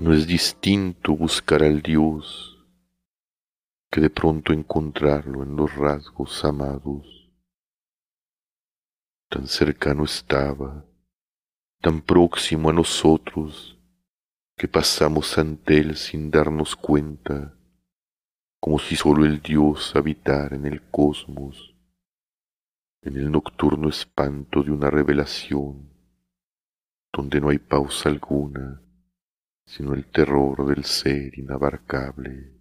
[0.00, 2.66] No es distinto buscar al Dios
[3.90, 7.30] que de pronto encontrarlo en los rasgos amados.
[9.30, 10.84] Tan cercano estaba,
[11.80, 13.78] tan próximo a nosotros,
[14.56, 17.54] que pasamos ante él sin darnos cuenta
[18.64, 21.74] como si solo el Dios habitara en el cosmos,
[23.02, 25.92] en el nocturno espanto de una revelación,
[27.12, 28.80] donde no hay pausa alguna,
[29.66, 32.54] sino el terror del ser inabarcable.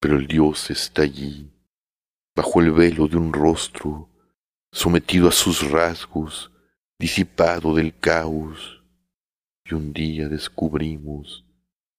[0.00, 1.52] Pero el Dios está allí,
[2.34, 4.08] bajo el velo de un rostro,
[4.72, 6.50] sometido a sus rasgos,
[6.98, 8.82] disipado del caos,
[9.66, 11.45] y un día descubrimos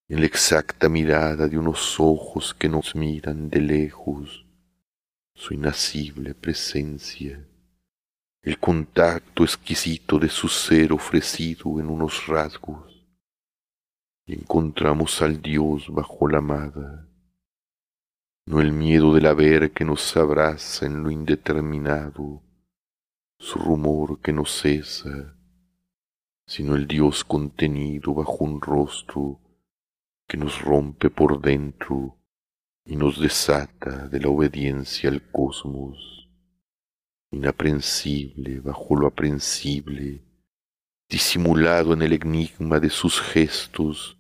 [0.10, 4.46] en la exacta mirada de unos ojos que nos miran de lejos,
[5.36, 7.46] su inacible presencia,
[8.42, 13.06] el contacto exquisito de su ser ofrecido en unos rasgos,
[14.26, 17.10] y encontramos al Dios bajo la amada,
[18.46, 22.42] no el miedo del haber que nos abraza en lo indeterminado,
[23.38, 25.36] su rumor que no cesa,
[26.46, 29.42] sino el Dios contenido bajo un rostro
[30.28, 32.18] que nos rompe por dentro
[32.86, 36.30] y nos desata de la obediencia al cosmos,
[37.32, 40.24] inaprensible bajo lo aprensible,
[41.10, 44.18] disimulado en el enigma de sus gestos,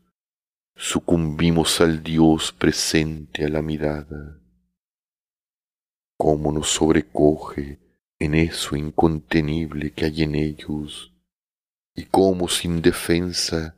[0.75, 4.39] sucumbimos al Dios presente a la mirada.
[6.17, 7.79] Cómo nos sobrecoge
[8.19, 11.13] en eso incontenible que hay en ellos,
[11.93, 13.75] y cómo sin defensa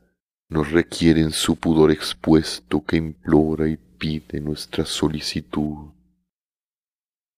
[0.50, 5.92] nos requieren su pudor expuesto que implora y pide nuestra solicitud.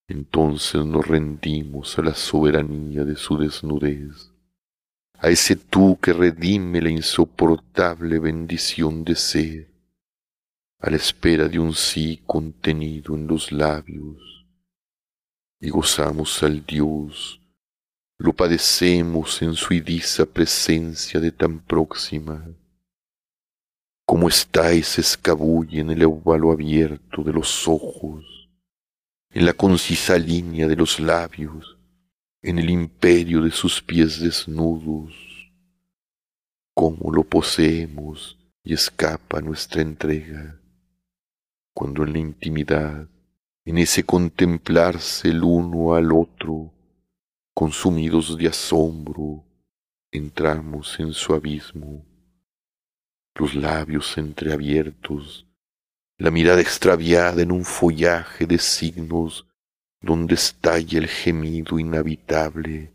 [0.07, 4.31] Entonces nos rendimos a la soberanía de su desnudez,
[5.19, 9.71] a ese tú que redime la insoportable bendición de ser,
[10.79, 14.47] a la espera de un sí contenido en los labios,
[15.61, 17.39] y gozamos al Dios,
[18.17, 22.43] lo padecemos en su idisa presencia de tan próxima,
[24.05, 28.49] como estáis se escabulle en el óvalo abierto de los ojos,
[29.31, 31.77] en la concisa línea de los labios,
[32.41, 35.13] en el imperio de sus pies desnudos,
[36.73, 40.59] cómo lo poseemos y escapa nuestra entrega,
[41.73, 43.07] cuando en la intimidad,
[43.65, 46.73] en ese contemplarse el uno al otro,
[47.53, 49.45] consumidos de asombro,
[50.11, 52.05] entramos en su abismo
[53.35, 55.47] los labios entreabiertos,
[56.19, 59.47] la mirada extraviada en un follaje de signos
[59.99, 62.93] donde estalla el gemido inhabitable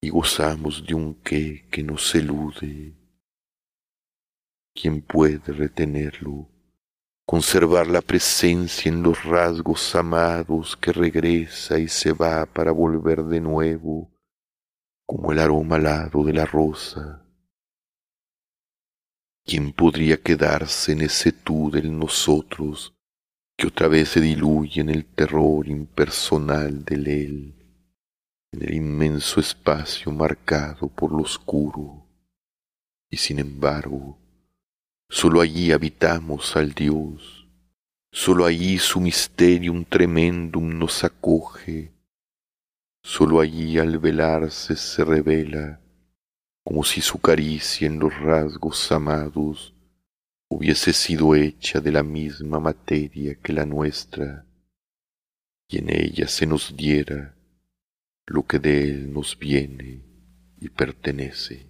[0.00, 2.94] y gozamos de un qué que nos elude.
[4.72, 6.48] ¿Quién puede retenerlo?
[7.26, 13.40] Conservar la presencia en los rasgos amados que regresa y se va para volver de
[13.40, 14.10] nuevo,
[15.06, 17.24] como el aroma alado de la rosa
[19.50, 22.94] ¿Quién podría quedarse en ese tú del nosotros
[23.56, 27.54] que otra vez se diluye en el terror impersonal del él,
[28.52, 32.06] en el inmenso espacio marcado por lo oscuro?
[33.10, 34.20] Y sin embargo,
[35.08, 37.48] sólo allí habitamos al Dios,
[38.12, 41.92] Solo allí su mysterium tremendum nos acoge,
[43.02, 45.79] solo allí al velarse se revela,
[46.64, 49.74] como si su caricia en los rasgos amados
[50.48, 54.46] hubiese sido hecha de la misma materia que la nuestra,
[55.68, 57.36] y en ella se nos diera
[58.26, 60.02] lo que de él nos viene
[60.60, 61.69] y pertenece.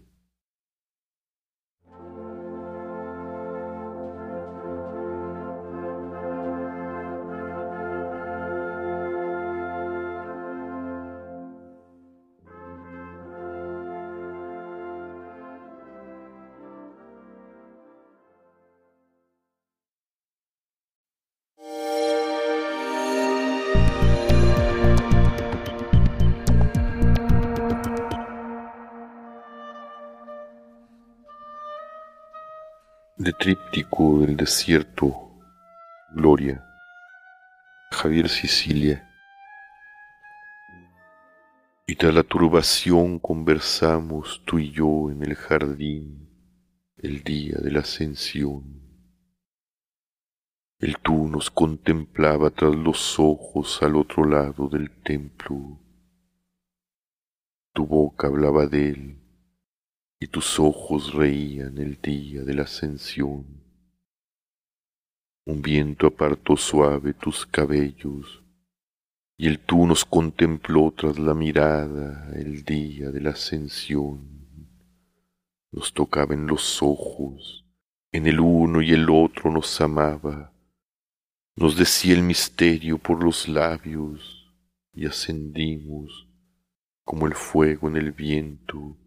[33.32, 35.14] Tríptico del desierto,
[36.14, 36.64] Gloria,
[37.90, 39.06] Javier Sicilia.
[41.86, 46.28] Y tras la turbación conversamos tú y yo en el jardín
[46.96, 48.80] el día de la ascensión.
[50.78, 55.78] El tú nos contemplaba tras los ojos al otro lado del templo.
[57.72, 59.29] Tu boca hablaba de él
[60.22, 63.46] y tus ojos reían el día de la ascensión.
[65.46, 68.44] Un viento apartó suave tus cabellos,
[69.38, 74.68] y el tú nos contempló tras la mirada el día de la ascensión.
[75.72, 77.64] Nos tocaba en los ojos,
[78.12, 80.52] en el uno y el otro nos amaba,
[81.56, 84.52] nos decía el misterio por los labios,
[84.92, 86.28] y ascendimos
[87.04, 88.99] como el fuego en el viento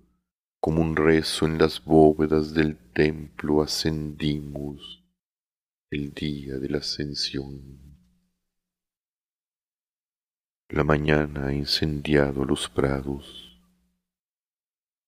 [0.64, 5.03] como un rezo en las bóvedas del templo ascendimos
[5.91, 7.97] el día de la ascensión.
[10.70, 13.61] La mañana ha incendiado los prados.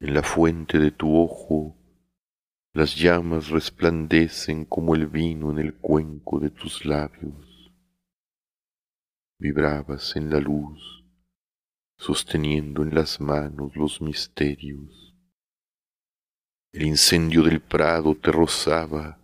[0.02, 1.78] En la fuente de tu ojo
[2.74, 7.72] las llamas resplandecen como el vino en el cuenco de tus labios.
[9.40, 11.06] Vibrabas en la luz,
[11.98, 15.05] sosteniendo en las manos los misterios
[16.76, 19.18] el incendio del prado te rozaba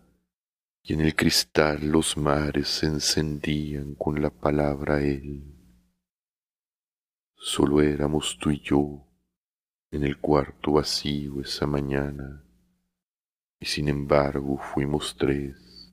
[0.82, 5.44] y en el cristal los mares se encendían con la palabra Él.
[7.36, 9.06] Solo éramos tú y yo
[9.90, 12.42] en el cuarto vacío esa mañana
[13.60, 15.92] y sin embargo fuimos tres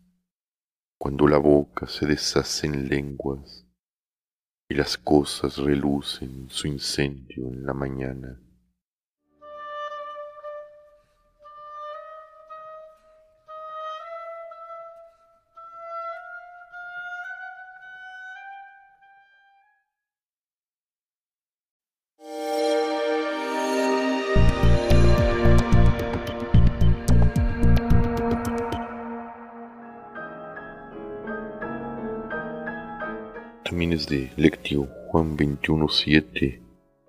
[0.97, 3.66] cuando la boca se deshace en lenguas
[4.70, 8.39] y las cosas relucen su incendio en la mañana.
[33.90, 36.62] De Lectio Juan 21.7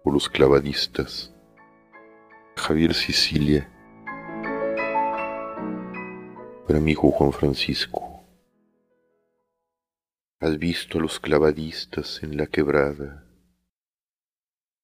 [0.03, 1.31] por los clavadistas.
[2.57, 3.71] Javier Sicilia.
[6.67, 8.25] Para mi hijo Juan Francisco.
[10.41, 13.27] ¿Has visto a los clavadistas en la quebrada?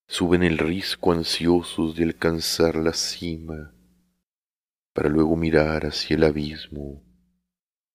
[0.07, 3.72] Suben el risco ansiosos de alcanzar la cima
[4.92, 7.03] para luego mirar hacia el abismo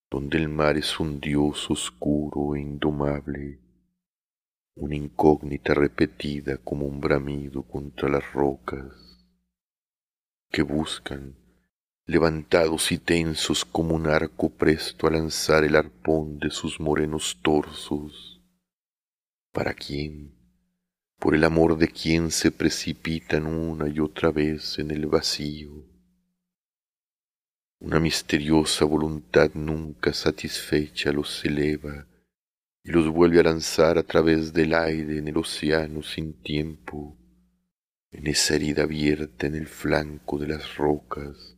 [0.09, 3.60] donde el mar es un dios oscuro e indomable
[4.81, 9.23] una incógnita repetida como un bramido contra las rocas,
[10.49, 11.35] que buscan,
[12.07, 18.41] levantados y tensos como un arco presto a lanzar el arpón de sus morenos torsos,
[19.51, 20.33] para quien,
[21.19, 25.85] por el amor de quien se precipitan una y otra vez en el vacío,
[27.79, 32.07] una misteriosa voluntad nunca satisfecha los eleva
[32.83, 37.17] y los vuelve a lanzar a través del aire en el océano sin tiempo,
[38.11, 41.57] en esa herida abierta en el flanco de las rocas,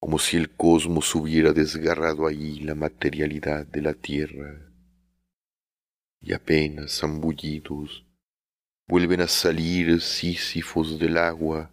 [0.00, 4.72] como si el cosmos hubiera desgarrado allí la materialidad de la tierra,
[6.20, 8.06] y apenas zambullidos
[8.86, 11.70] vuelven a salir sísifos del agua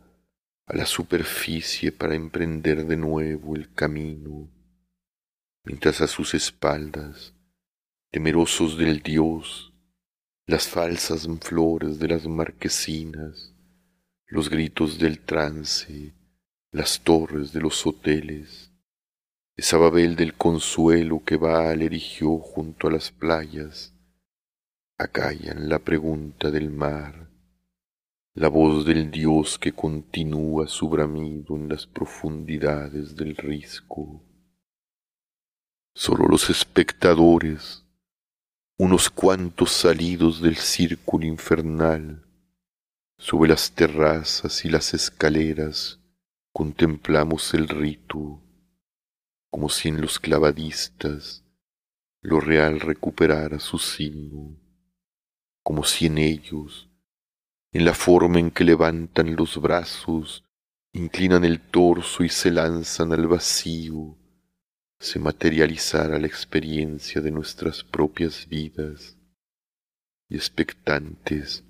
[0.68, 4.52] a la superficie para emprender de nuevo el camino,
[5.64, 7.35] mientras a sus espaldas
[8.16, 9.74] temerosos del Dios,
[10.47, 13.53] las falsas flores de las marquesinas,
[14.28, 16.13] los gritos del trance,
[16.72, 18.72] las torres de los hoteles,
[19.57, 23.93] esa Babel del consuelo que Baal erigió junto a las playas,
[24.97, 27.30] acallan la pregunta del mar,
[28.34, 34.24] la voz del Dios que continúa su bramido en las profundidades del risco.
[35.93, 37.85] Solo los espectadores,
[38.78, 42.26] unos cuantos salidos del círculo infernal,
[43.17, 46.01] sobre las terrazas y las escaleras
[46.51, 48.43] contemplamos el rito,
[49.49, 51.45] como si en los clavadistas
[52.21, 54.57] lo real recuperara su signo,
[55.63, 56.89] como si en ellos,
[57.71, 60.43] en la forma en que levantan los brazos,
[60.91, 64.17] inclinan el torso y se lanzan al vacío,
[65.00, 69.18] se materializara la experiencia de nuestras propias vidas
[70.30, 71.64] y expectantes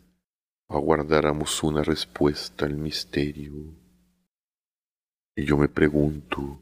[0.68, 3.76] aguardáramos una respuesta al misterio.
[5.36, 6.62] Y yo me pregunto,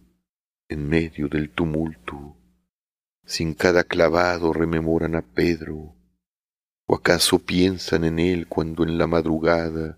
[0.67, 2.37] en medio del tumulto,
[3.25, 5.95] si en cada clavado rememoran a Pedro,
[6.87, 9.97] o acaso piensan en él cuando en la madrugada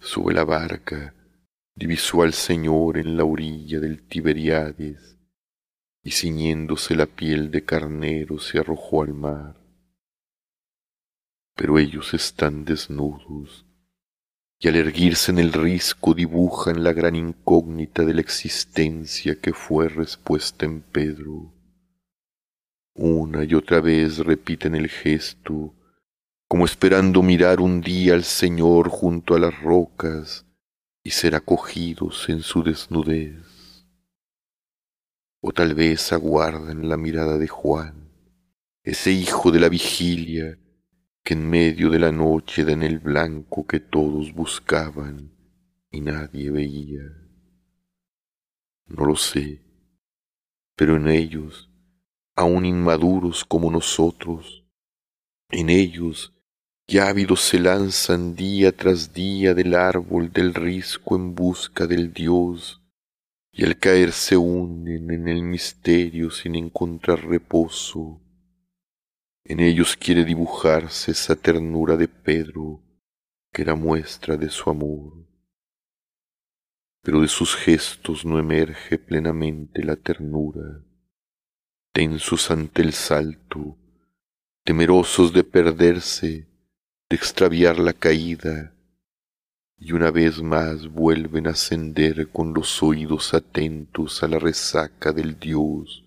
[0.00, 1.14] sube la barca
[1.74, 5.17] divisó al Señor en la orilla del Tiberiades
[6.08, 9.56] y ciñéndose la piel de carnero se arrojó al mar
[11.58, 13.66] pero ellos están desnudos
[14.58, 19.88] y al erguirse en el risco dibujan la gran incógnita de la existencia que fue
[19.88, 21.52] respuesta en Pedro.
[22.94, 25.74] Una y otra vez repiten el gesto,
[26.48, 30.46] como esperando mirar un día al Señor junto a las rocas
[31.04, 33.47] y ser acogidos en su desnudez.
[35.40, 38.10] O tal vez aguardan la mirada de Juan,
[38.82, 40.58] ese hijo de la vigilia,
[41.22, 45.30] que en medio de la noche da en el blanco que todos buscaban
[45.90, 47.02] y nadie veía.
[48.86, 49.62] No lo sé,
[50.74, 51.70] pero en ellos,
[52.34, 54.64] aún inmaduros como nosotros,
[55.50, 56.32] en ellos
[56.86, 62.82] ya ávidos se lanzan día tras día del árbol del risco en busca del Dios,
[63.58, 68.22] y al caer se unen en el misterio sin encontrar reposo
[69.48, 72.82] en ellos quiere dibujarse esa ternura de Pedro
[73.50, 75.26] que era muestra de su amor.
[77.02, 80.84] Pero de sus gestos no emerge plenamente la ternura.
[81.94, 83.78] Tensos ante el salto,
[84.64, 86.46] temerosos de perderse,
[87.08, 88.74] de extraviar la caída,
[89.80, 95.38] y una vez más vuelven a ascender con los oídos atentos a la resaca del
[95.38, 96.04] Dios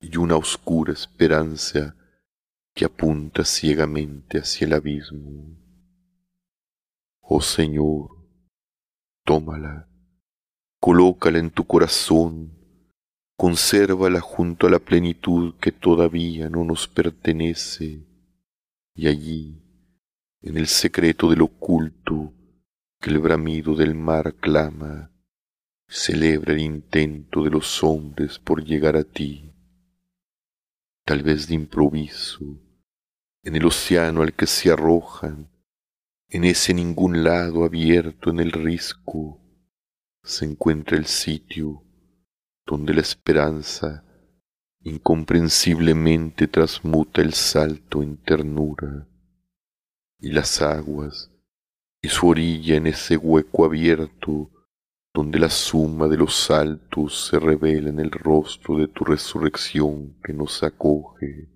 [0.00, 1.96] y una oscura esperanza
[2.74, 5.58] que apunta ciegamente hacia el abismo.
[7.20, 8.10] Oh Señor,
[9.24, 9.88] tómala,
[10.80, 12.52] colócala en tu corazón,
[13.36, 18.06] consérvala junto a la plenitud que todavía no nos pertenece,
[18.94, 19.62] y allí,
[20.40, 22.32] en el secreto del oculto
[23.00, 25.10] que el bramido del mar clama,
[25.88, 29.52] celebra el intento de los hombres por llegar a ti,
[31.04, 32.60] tal vez de improviso,
[33.42, 35.48] en el océano al que se arrojan,
[36.28, 39.40] en ese ningún lado abierto en el risco,
[40.24, 41.84] se encuentra el sitio
[42.66, 44.02] donde la esperanza
[44.80, 49.06] incomprensiblemente transmuta el salto en ternura,
[50.18, 51.30] y las aguas
[52.06, 54.48] y su orilla en ese hueco abierto
[55.12, 60.32] donde la suma de los saltos se revela en el rostro de tu resurrección que
[60.32, 61.50] nos acoge.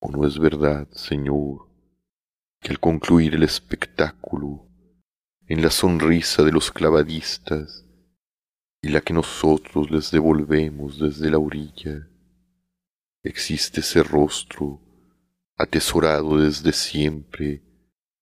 [0.00, 1.68] ¿O no es verdad, Señor,
[2.58, 4.66] que al concluir el espectáculo,
[5.46, 7.84] en la sonrisa de los clavadistas
[8.80, 12.08] y la que nosotros les devolvemos desde la orilla,
[13.22, 14.80] existe ese rostro
[15.58, 17.71] atesorado desde siempre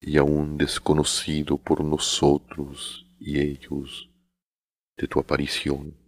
[0.01, 4.11] y aún desconocido por nosotros y ellos
[4.97, 6.00] de tu aparición?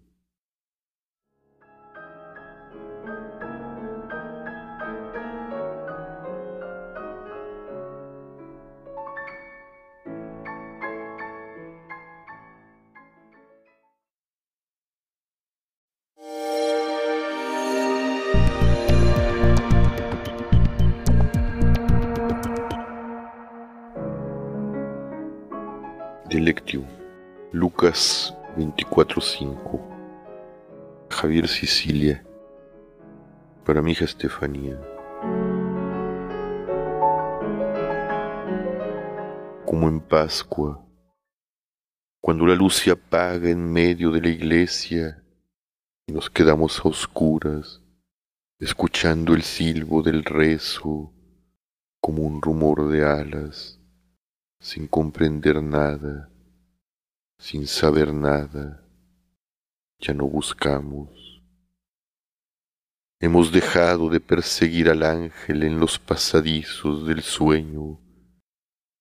[27.93, 29.79] Lucas 24:5.
[31.11, 32.25] Javier Sicilia.
[33.67, 34.81] Para mi hija Estefanía.
[39.67, 40.83] Como en Pascua,
[42.23, 45.23] cuando la luz se apaga en medio de la iglesia
[46.07, 47.83] y nos quedamos a oscuras,
[48.59, 51.13] escuchando el silbo del rezo
[52.01, 53.79] como un rumor de alas,
[54.61, 56.32] sin comprender nada,
[57.43, 58.87] sin saber nada,
[59.99, 61.43] ya no buscamos.
[63.19, 67.99] Hemos dejado de perseguir al ángel en los pasadizos del sueño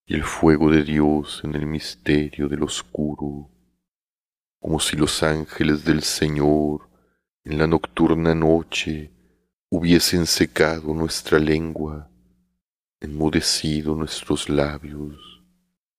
[0.07, 3.51] y el fuego de Dios en el misterio del oscuro,
[4.59, 6.89] como si los ángeles del Señor
[7.43, 9.11] en la nocturna noche
[9.69, 12.09] hubiesen secado nuestra lengua,
[12.99, 15.43] enmudecido nuestros labios,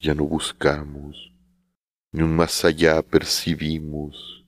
[0.00, 1.31] ya no buscamos,
[2.12, 4.44] ni un más allá percibimos,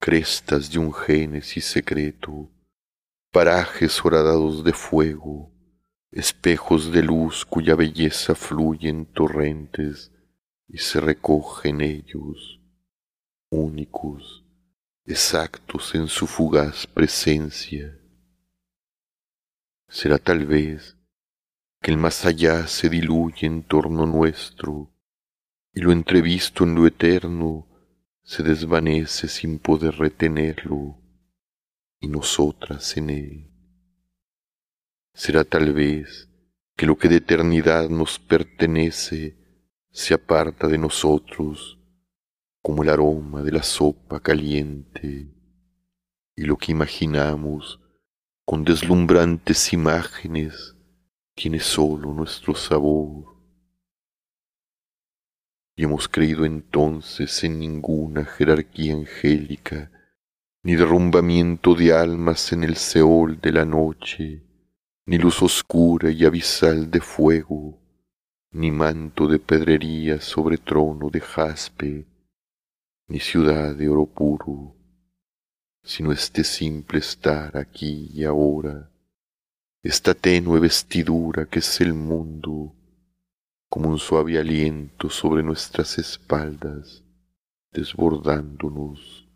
[0.00, 2.50] crestas de un génesis secreto,
[3.30, 5.52] parajes horadados de fuego,
[6.10, 10.10] espejos de luz cuya belleza fluye en torrentes
[10.68, 12.60] y se recoge en ellos,
[13.50, 14.46] únicos,
[15.04, 18.00] exactos en su fugaz presencia.
[19.86, 20.96] Será tal vez
[21.82, 24.95] que el más allá se diluye en torno nuestro
[25.76, 27.68] y lo entrevisto en lo eterno
[28.22, 30.96] se desvanece sin poder retenerlo
[32.00, 33.50] y nosotras en él.
[35.12, 36.30] Será tal vez
[36.76, 39.36] que lo que de eternidad nos pertenece
[39.90, 41.78] se aparta de nosotros
[42.62, 45.30] como el aroma de la sopa caliente
[46.34, 47.80] y lo que imaginamos
[48.46, 50.74] con deslumbrantes imágenes
[51.34, 53.35] tiene solo nuestro sabor.
[55.76, 59.90] Y hemos creído entonces en ninguna jerarquía angélica,
[60.62, 64.42] ni derrumbamiento de almas en el Seol de la noche,
[65.04, 67.78] ni luz oscura y abisal de fuego,
[68.52, 72.06] ni manto de pedrería sobre trono de jaspe,
[73.08, 74.74] ni ciudad de oro puro,
[75.84, 78.90] sino este simple estar aquí y ahora,
[79.82, 82.75] esta tenue vestidura que es el mundo,
[83.68, 87.02] como un suave aliento sobre nuestras espaldas,
[87.72, 89.28] desbordándonos,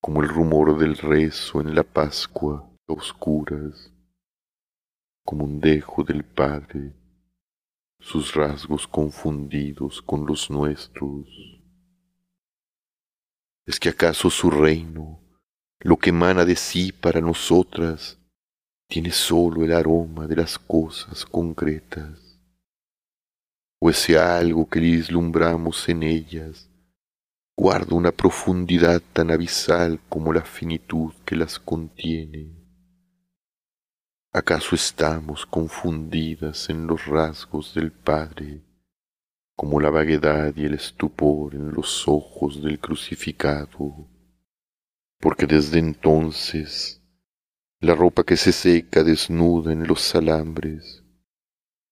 [0.00, 3.92] como el rumor del rezo en la Pascua, oscuras,
[5.24, 6.92] como un dejo del Padre,
[8.00, 11.28] sus rasgos confundidos con los nuestros.
[13.64, 15.20] ¿Es que acaso su reino,
[15.78, 18.18] lo que emana de sí para nosotras,
[18.88, 22.21] tiene sólo el aroma de las cosas concretas?
[23.84, 26.70] ¿O ese algo que vislumbramos en ellas
[27.56, 32.64] guarda una profundidad tan abisal como la finitud que las contiene?
[34.32, 38.62] ¿Acaso estamos confundidas en los rasgos del Padre,
[39.56, 44.08] como la vaguedad y el estupor en los ojos del crucificado?
[45.18, 47.02] Porque desde entonces
[47.80, 51.01] la ropa que se seca desnuda en los alambres,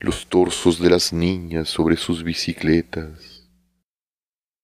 [0.03, 3.47] los torsos de las niñas sobre sus bicicletas,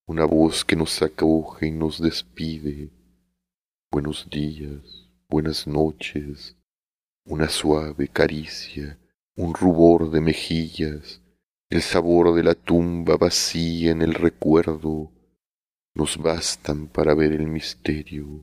[0.07, 2.91] una voz que nos acoge y nos despide,
[3.93, 6.57] buenos días, buenas noches,
[7.27, 8.99] una suave caricia,
[9.35, 11.21] un rubor de mejillas,
[11.69, 15.13] el sabor de la tumba vacía en el recuerdo,
[15.93, 18.43] nos bastan para ver el misterio.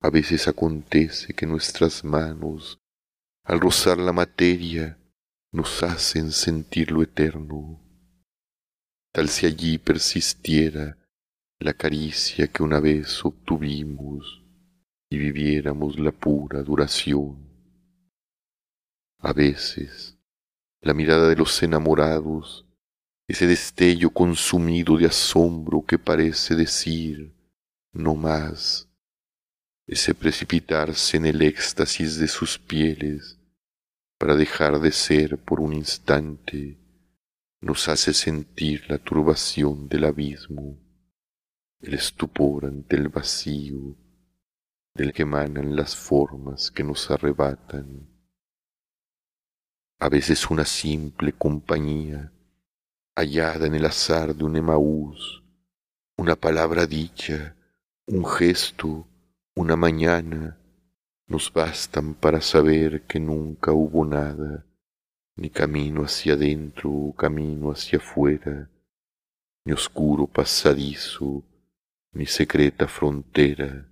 [0.00, 2.80] A veces acontece que nuestras manos,
[3.44, 4.98] al rozar la materia,
[5.54, 7.80] nos hacen sentir lo eterno,
[9.12, 10.98] tal si allí persistiera
[11.60, 14.42] la caricia que una vez obtuvimos
[15.08, 17.38] y viviéramos la pura duración.
[19.20, 20.18] A veces,
[20.80, 22.66] la mirada de los enamorados,
[23.28, 27.32] ese destello consumido de asombro que parece decir
[27.92, 28.88] no más,
[29.86, 33.38] ese precipitarse en el éxtasis de sus pieles
[34.24, 36.78] para dejar de ser por un instante,
[37.60, 40.78] nos hace sentir la turbación del abismo,
[41.82, 43.94] el estupor ante el vacío,
[44.94, 48.08] del que emanan las formas que nos arrebatan.
[49.98, 52.32] A veces una simple compañía,
[53.14, 55.44] hallada en el azar de un Emaús,
[56.16, 57.54] una palabra dicha,
[58.06, 59.06] un gesto,
[59.54, 60.56] una mañana,
[61.26, 64.66] nos bastan para saber que nunca hubo nada,
[65.36, 68.70] ni camino hacia adentro o camino hacia afuera,
[69.64, 71.42] ni oscuro pasadizo,
[72.12, 73.88] ni secreta frontera,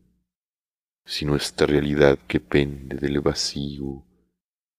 [1.04, 4.04] sino esta realidad que pende del vacío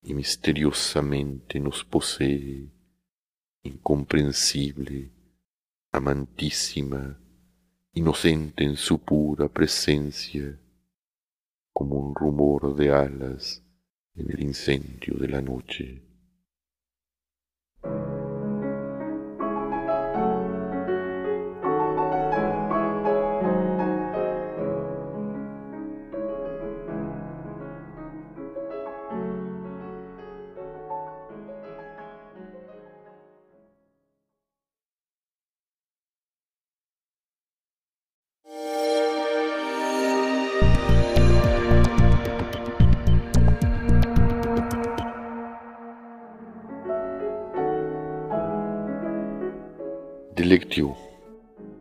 [0.03, 2.69] y misteriosamente nos posee,
[3.63, 5.11] incomprensible,
[5.91, 7.19] amantísima,
[7.93, 10.59] inocente en su pura presencia,
[11.83, 13.61] como un rumor de alas
[14.15, 16.12] en el incendio de la noche.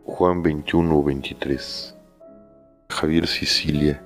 [0.07, 1.95] Juan 21 23.
[2.89, 4.03] Javier Sicilia.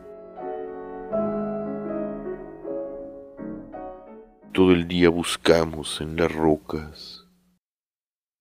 [4.53, 7.29] Todo el día buscamos en las rocas,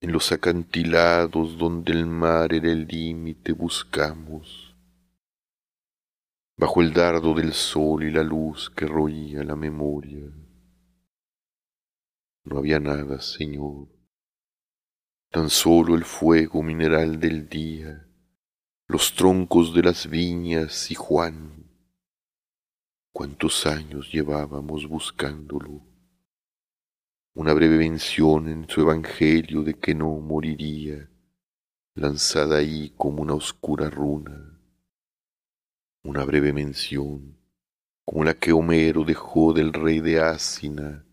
[0.00, 4.74] en los acantilados donde el mar era el límite, buscamos.
[6.58, 10.28] Bajo el dardo del sol y la luz que roía la memoria.
[12.42, 13.95] No había nada, Señor
[15.36, 18.08] tan solo el fuego mineral del día,
[18.88, 21.66] los troncos de las viñas y Juan.
[23.12, 25.82] ¿Cuántos años llevábamos buscándolo?
[27.34, 31.10] Una breve mención en su evangelio de que no moriría,
[31.94, 34.58] lanzada ahí como una oscura runa.
[36.02, 37.36] Una breve mención
[38.06, 41.04] como la que Homero dejó del rey de Asina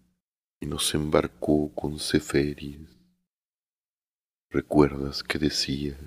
[0.61, 2.92] y nos embarcó con Ceferis
[4.53, 5.97] ¿Recuerdas que decía?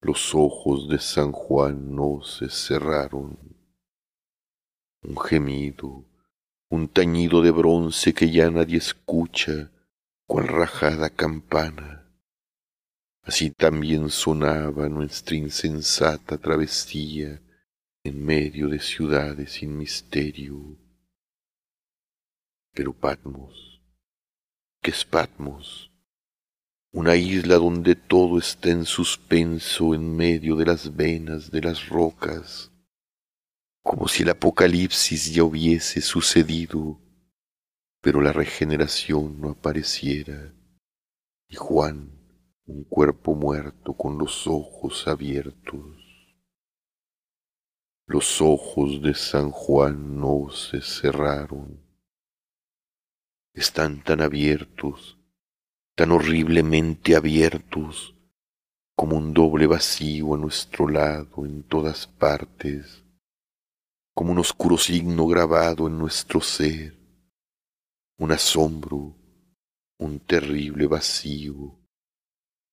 [0.00, 3.36] Los ojos de San Juan no se cerraron.
[5.02, 6.04] Un gemido,
[6.70, 9.72] un tañido de bronce que ya nadie escucha,
[10.28, 12.08] cual rajada campana.
[13.24, 17.42] Así también sonaba nuestra insensata travesía
[18.04, 20.78] en medio de ciudades sin misterio.
[22.72, 23.82] Pero Patmos,
[24.80, 25.90] ¿qué es Patmos?
[26.92, 32.72] Una isla donde todo está en suspenso en medio de las venas de las rocas,
[33.82, 36.98] como si el apocalipsis ya hubiese sucedido,
[38.00, 40.54] pero la regeneración no apareciera,
[41.48, 42.10] y Juan,
[42.64, 45.96] un cuerpo muerto con los ojos abiertos.
[48.06, 51.82] Los ojos de San Juan no se cerraron,
[53.52, 55.17] están tan abiertos
[55.98, 58.14] tan horriblemente abiertos
[58.94, 63.02] como un doble vacío a nuestro lado en todas partes,
[64.14, 66.96] como un oscuro signo grabado en nuestro ser,
[68.16, 69.12] un asombro,
[69.98, 71.76] un terrible vacío.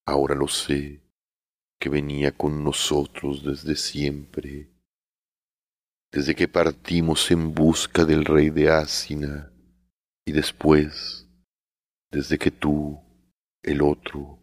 [0.05, 1.01] Ahora lo sé,
[1.80, 4.69] que venía con nosotros desde siempre,
[6.11, 9.51] desde que partimos en busca del rey de Asina,
[10.28, 11.28] y después,
[12.11, 13.01] desde que tú,
[13.66, 14.38] el otro,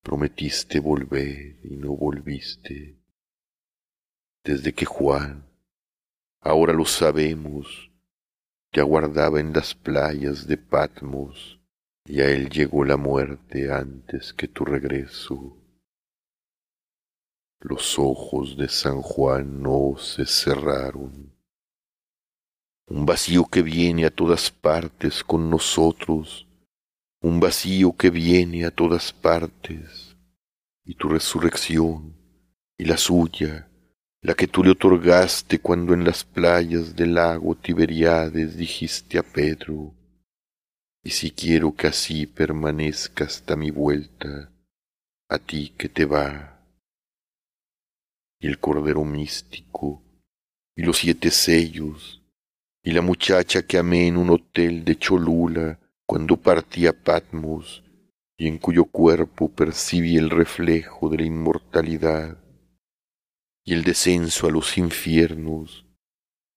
[0.00, 2.96] prometiste volver y no volviste.
[4.44, 5.44] Desde que Juan,
[6.40, 7.90] ahora lo sabemos,
[8.70, 11.58] te aguardaba en las playas de Patmos
[12.04, 15.56] y a él llegó la muerte antes que tu regreso.
[17.58, 21.34] Los ojos de San Juan no se cerraron.
[22.86, 26.47] Un vacío que viene a todas partes con nosotros
[27.20, 30.16] un vacío que viene a todas partes,
[30.84, 32.14] y tu resurrección,
[32.78, 33.68] y la suya,
[34.22, 39.94] la que tú le otorgaste cuando en las playas del lago Tiberiades dijiste a Pedro,
[41.02, 44.52] y si quiero que así permanezca hasta mi vuelta,
[45.28, 46.54] a ti que te va.
[48.40, 50.02] Y el cordero místico,
[50.76, 52.22] y los siete sellos,
[52.82, 55.78] y la muchacha que amé en un hotel de Cholula,
[56.08, 57.84] cuando partí a Patmos
[58.38, 62.38] y en cuyo cuerpo percibí el reflejo de la inmortalidad
[63.62, 65.84] y el descenso a los infiernos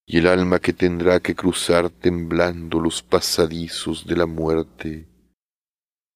[0.06, 5.10] y el alma que tendrá que cruzar temblando los pasadizos de la muerte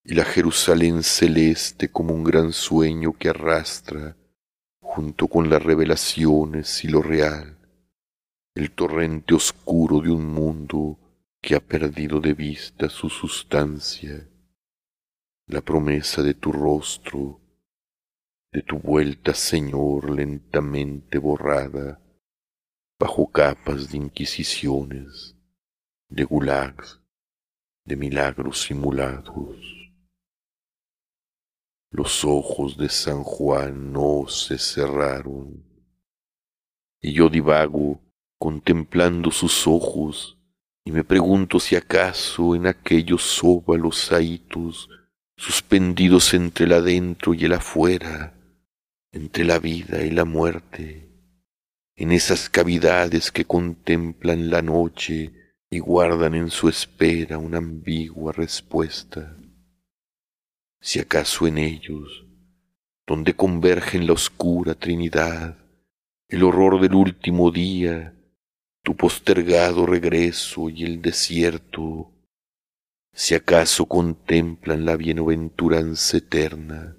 [0.06, 4.16] y la Jerusalén celeste como un gran sueño que arrastra
[4.80, 7.58] junto con las revelaciones y lo real,
[8.56, 11.00] el torrente oscuro de un mundo
[11.46, 14.28] que ha perdido de vista su sustancia,
[15.46, 17.40] la promesa de tu rostro,
[18.52, 22.02] de tu vuelta, Señor, lentamente borrada
[23.00, 25.38] bajo capas de inquisiciones,
[26.10, 27.00] de gulags,
[27.86, 29.56] de milagros simulados.
[31.92, 35.64] los ojos de San Juan no se cerraron.
[37.02, 38.02] Y yo divago
[38.40, 40.35] contemplando sus ojos
[40.86, 44.88] y me pregunto si acaso en aquellos óvalos ahitos
[45.36, 48.36] suspendidos entre el adentro y el afuera,
[49.12, 51.10] entre la vida y la muerte,
[51.96, 55.34] en esas cavidades que contemplan la noche
[55.72, 59.36] y guardan en su espera una ambigua respuesta,
[60.80, 62.26] si acaso en ellos,
[63.08, 65.58] donde convergen la oscura Trinidad,
[66.30, 68.15] el horror del último día,
[68.86, 72.12] tu postergado regreso y el desierto,
[73.12, 76.96] si acaso contemplan la bienaventuranza eterna,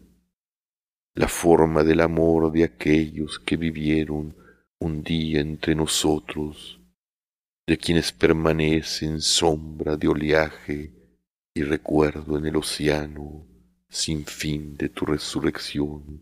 [1.14, 4.34] la forma del amor de aquellos que vivieron
[4.80, 6.80] un día entre nosotros,
[7.68, 10.92] de quienes permanecen sombra de oleaje
[11.54, 13.46] y recuerdo en el océano
[13.88, 16.20] sin fin de tu resurrección,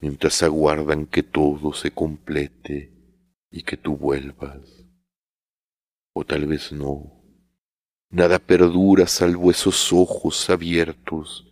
[0.00, 2.93] mientras aguardan que todo se complete
[3.54, 4.84] y que tú vuelvas.
[6.12, 7.22] O tal vez no.
[8.10, 11.46] Nada perdura salvo esos ojos abiertos,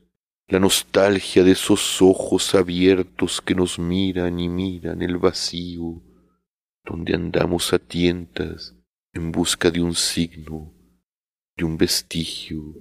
[0.49, 6.03] la nostalgia de esos ojos abiertos que nos miran y miran el vacío,
[6.85, 8.75] donde andamos a tientas
[9.13, 10.75] en busca de un signo,
[11.57, 12.75] de un vestigio,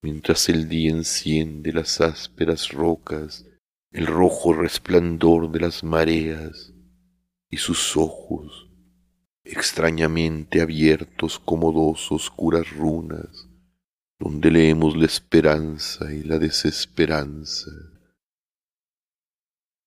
[0.00, 3.44] mientras el día enciende las ásperas rocas,
[3.92, 6.72] el rojo resplandor de las mareas
[7.50, 8.70] y sus ojos,
[9.44, 13.48] extrañamente abiertos como dos oscuras runas,
[14.18, 17.70] donde leemos la esperanza y la desesperanza.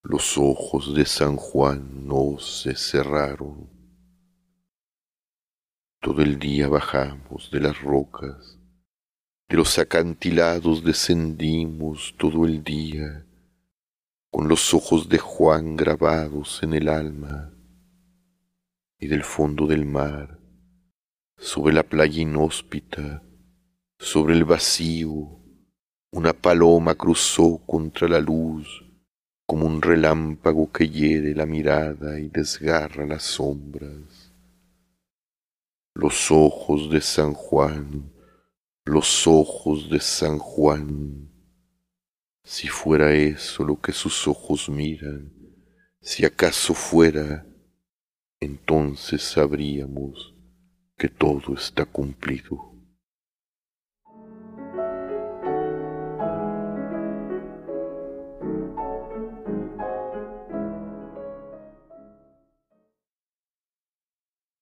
[0.03, 3.69] Los ojos de San Juan no se cerraron.
[6.01, 8.59] Todo el día bajamos de las rocas
[9.53, 13.23] de los acantilados descendimos todo el día,
[14.31, 17.52] con los ojos de Juan grabados en el alma,
[19.03, 20.39] y del fondo del mar,
[21.37, 23.23] sobre la playa inhóspita,
[23.99, 25.39] sobre el vacío,
[26.11, 28.83] una paloma cruzó contra la luz
[29.45, 34.31] como un relámpago que hiere la mirada y desgarra las sombras.
[35.95, 38.13] Los ojos de San Juan
[38.85, 41.29] los ojos de San Juan.
[42.43, 45.31] Si fuera eso lo que sus ojos miran,
[46.01, 47.45] si acaso fuera,
[48.43, 50.35] entonces sabríamos
[50.97, 52.72] que todo está cumplido.